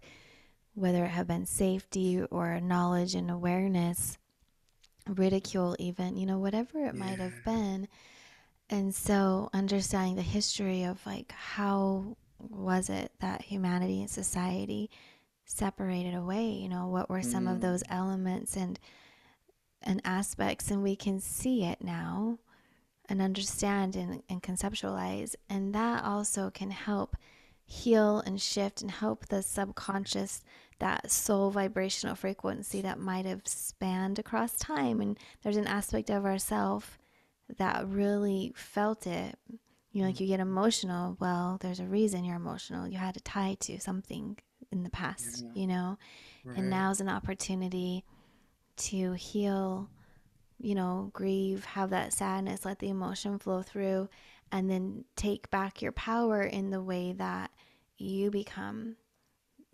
[0.74, 4.18] whether it have been safety or knowledge and awareness,
[5.06, 7.04] ridicule, even, you know, whatever it yeah.
[7.04, 7.90] might have been.
[8.70, 14.90] And so understanding the history of like how was it that humanity and society
[15.44, 17.52] separated away, you know, what were some mm.
[17.52, 18.80] of those elements and
[19.82, 22.38] and aspects and we can see it now
[23.08, 27.16] and understand and, and conceptualize and that also can help
[27.70, 30.42] heal and shift and help the subconscious
[30.80, 35.02] that soul vibrational frequency that might have spanned across time.
[35.02, 36.98] And there's an aspect of ourself
[37.58, 39.38] that really felt it.
[39.92, 40.22] You know like mm.
[40.22, 42.88] you get emotional well there's a reason you're emotional.
[42.88, 44.38] You had to tie to something
[44.72, 45.62] in the past yeah.
[45.62, 45.98] you know?
[46.44, 46.58] Right.
[46.58, 48.04] and now's an opportunity
[48.80, 49.90] to heal,
[50.60, 54.10] you know, grieve, have that sadness, let the emotion flow through,
[54.52, 57.52] and then take back your power in the way that
[57.98, 58.96] you become,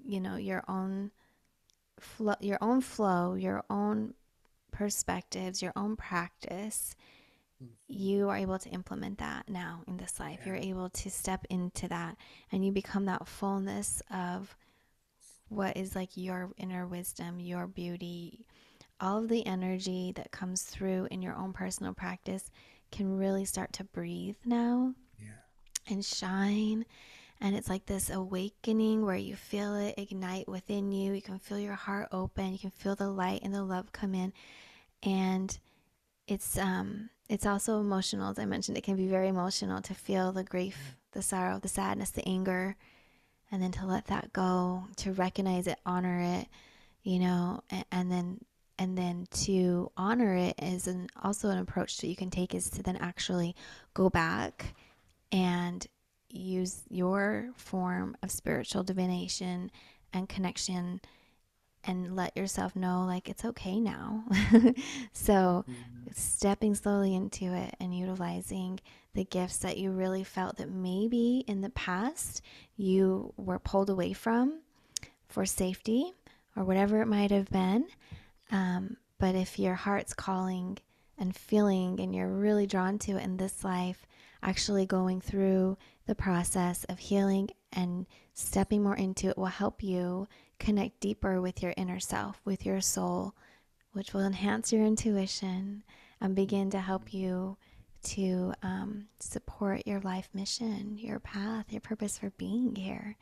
[0.03, 1.11] you know, your own
[1.99, 4.13] flow, your own flow, your own
[4.71, 6.95] perspectives, your own practice.
[7.87, 10.39] You are able to implement that now in this life.
[10.41, 10.47] Yeah.
[10.47, 12.17] You're able to step into that
[12.51, 14.55] and you become that fullness of
[15.47, 18.45] what is like your inner wisdom, your beauty,
[18.99, 22.49] all of the energy that comes through in your own personal practice
[22.91, 25.27] can really start to breathe now Yeah.
[25.87, 26.85] and shine.
[27.41, 31.11] And it's like this awakening where you feel it ignite within you.
[31.13, 32.53] You can feel your heart open.
[32.53, 34.31] You can feel the light and the love come in.
[35.03, 35.57] And
[36.27, 40.31] it's um it's also emotional as i mentioned it can be very emotional to feel
[40.31, 42.75] the grief the sorrow the sadness the anger
[43.51, 46.47] and then to let that go to recognize it honor it
[47.03, 48.39] you know and, and then
[48.77, 52.69] and then to honor it is an also an approach that you can take is
[52.71, 53.55] to then actually
[53.93, 54.75] go back
[55.31, 55.87] and
[56.29, 59.71] use your form of spiritual divination
[60.13, 60.99] and connection
[61.87, 64.23] and let yourself know like it's okay now.
[65.13, 66.15] so, Mhm.
[66.15, 68.79] stepping slowly into it and utilizing
[69.13, 72.41] the gifts that you really felt that maybe in the past
[72.75, 74.61] you were pulled away from
[75.29, 76.11] for safety
[76.55, 77.85] or whatever it might have been.
[78.51, 80.77] Um, but if your heart's calling
[81.17, 84.05] and feeling and you're really drawn to it in this life,
[84.43, 90.27] actually going through the process of healing and stepping more into it will help you
[90.59, 93.33] connect deeper with your inner self, with your soul,
[93.93, 95.83] which will enhance your intuition
[96.21, 97.57] and begin to help you
[98.03, 103.15] to um, support your life mission, your path, your purpose for being here.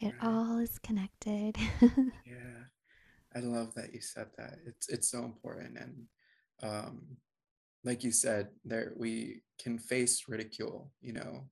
[0.00, 0.14] It Right.
[0.20, 1.56] all is connected.
[2.26, 2.64] Yeah.
[3.36, 4.58] I love that you said that.
[4.66, 5.76] It's it's so important.
[5.78, 6.06] And
[6.62, 7.02] um,
[7.84, 11.44] like you said, there we can face ridicule, you know.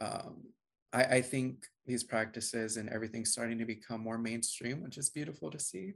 [0.00, 0.44] Um,
[0.92, 5.50] I, I think these practices and everything's starting to become more mainstream, which is beautiful
[5.50, 5.94] to see.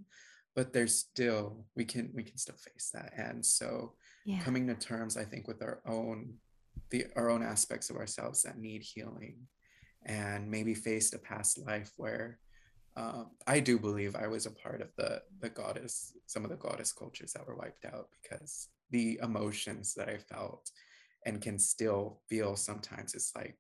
[0.55, 3.13] But there's still we can we can still face that.
[3.17, 3.95] And so
[4.25, 4.41] yeah.
[4.41, 6.35] coming to terms, I think, with our own
[6.91, 9.37] the our own aspects of ourselves that need healing
[10.07, 12.39] and maybe faced a past life where
[12.97, 16.57] um, I do believe I was a part of the the goddess, some of the
[16.57, 20.71] goddess cultures that were wiped out because the emotions that I felt
[21.27, 23.57] and can still feel sometimes it's like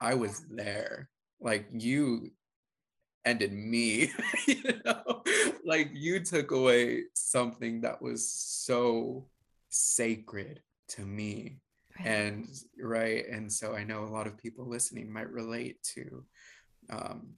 [0.00, 1.08] I was there.
[1.40, 2.30] Like you
[3.24, 4.10] ended me,
[4.46, 5.22] you know,
[5.64, 9.28] like you took away something that was so
[9.68, 11.60] sacred to me
[11.98, 12.06] Right.
[12.06, 12.48] and
[12.80, 16.24] right and so i know a lot of people listening might relate to
[16.90, 17.30] um,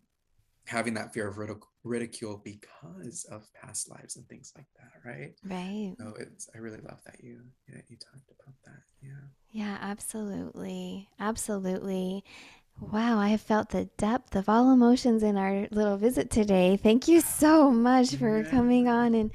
[0.70, 5.34] having that fear of ridic- ridicule because of past lives and things like that right
[5.44, 5.94] right.
[5.98, 11.08] so it's i really love that you that you talked about that yeah Yeah, absolutely.
[11.18, 12.22] Absolutely.
[12.80, 16.76] Wow, I have felt the depth of all emotions in our little visit today.
[16.76, 19.30] Thank you so much for coming on and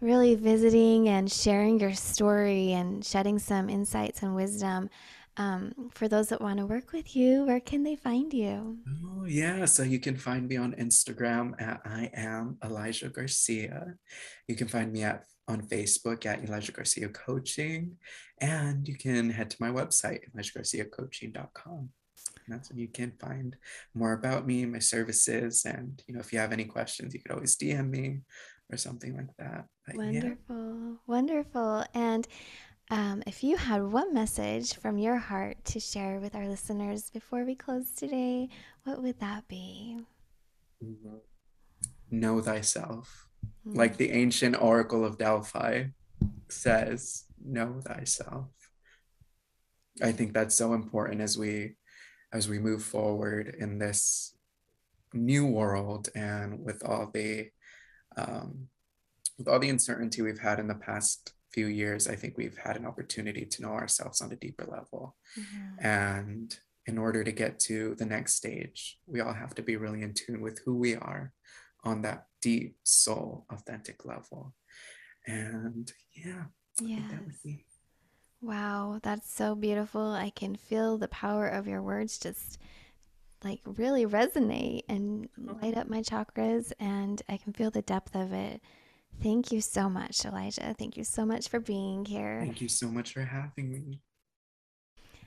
[0.00, 4.88] really visiting and sharing your story and shedding some insights and wisdom.
[5.38, 8.78] Um, for those that want to work with you, where can they find you?
[9.18, 13.94] oh yeah so you can find me on instagram at i am elijah garcia
[14.46, 17.96] you can find me at on facebook at elijah garcia coaching
[18.40, 21.90] and you can head to my website elijahgarciacoaching.com
[22.46, 23.56] And that's where you can find
[23.94, 27.32] more about me, my services, and you know, if you have any questions, you could
[27.32, 28.20] always DM me
[28.72, 29.66] or something like that.
[29.86, 31.84] But yeah, Wonderful, wonderful.
[31.94, 32.26] And
[32.90, 37.44] um, if you had one message from your heart to share with our listeners before
[37.44, 38.48] we close today,
[38.84, 40.00] what would that be?
[42.10, 43.28] know thyself.
[43.66, 45.84] Mm, Like the ancient oracle of Delphi
[46.48, 48.48] says, know thyself.
[50.02, 51.74] I think that's so important as we
[52.32, 54.34] as we move forward in this
[55.12, 57.48] new world and with all the
[58.16, 58.68] um,
[59.38, 62.76] with all the uncertainty we've had in the past few years, I think we've had
[62.76, 65.16] an opportunity to know ourselves on a deeper level.
[65.36, 65.78] mhm.
[65.80, 70.02] And in order to get to the next stage, we all have to be really
[70.02, 71.32] in tune with who we are
[71.84, 74.54] on that deep soul, authentic level.
[75.26, 76.44] And yeah,
[76.82, 77.42] I think that would Yes.
[77.44, 77.66] be
[78.40, 80.12] Wow, that's so beautiful.
[80.12, 82.58] I can feel the power of your words just
[83.44, 85.28] like really resonate and
[85.62, 88.62] light up my chakras, and I can feel the depth of it.
[89.22, 90.74] Thank you so much, Elijah.
[90.78, 92.40] Thank you so much for being here.
[92.40, 94.00] thank you so much for having me.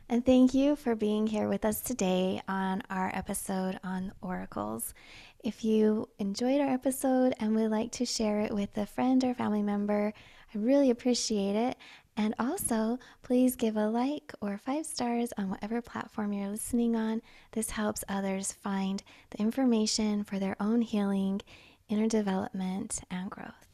[0.08, 4.94] And thank you for being here with us today on our episode on oracles.
[5.42, 9.34] If you enjoyed our episode and would like to share it with a friend or
[9.34, 10.14] family member,
[10.54, 11.78] I really appreciate it.
[12.18, 17.22] And also, please give a like or five stars on whatever platform you're listening on.
[17.54, 21.42] This helps others find the information for their own healing,
[21.88, 23.70] inner development, and growth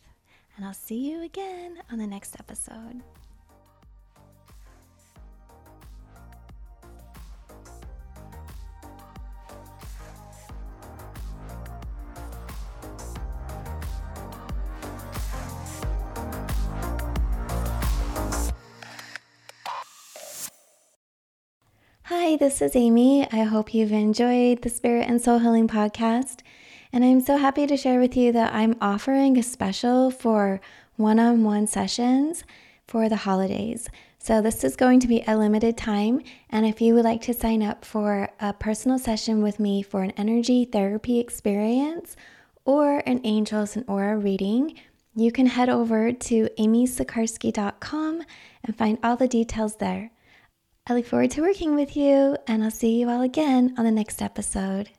[0.57, 3.03] and I'll see you again on the next episode.
[22.05, 23.27] Hi, this is Amy.
[23.31, 26.39] I hope you've enjoyed the Spirit and Soul Healing Podcast.
[26.91, 30.61] And I'm so happy to share with you that I'm offering a special for
[30.95, 32.43] one on one sessions
[32.87, 33.89] for the holidays.
[34.19, 36.21] So, this is going to be a limited time.
[36.49, 40.03] And if you would like to sign up for a personal session with me for
[40.03, 42.15] an energy therapy experience
[42.65, 44.77] or an angels and aura reading,
[45.15, 48.23] you can head over to amysikarskie.com
[48.63, 50.11] and find all the details there.
[50.85, 53.91] I look forward to working with you, and I'll see you all again on the
[53.91, 54.89] next episode.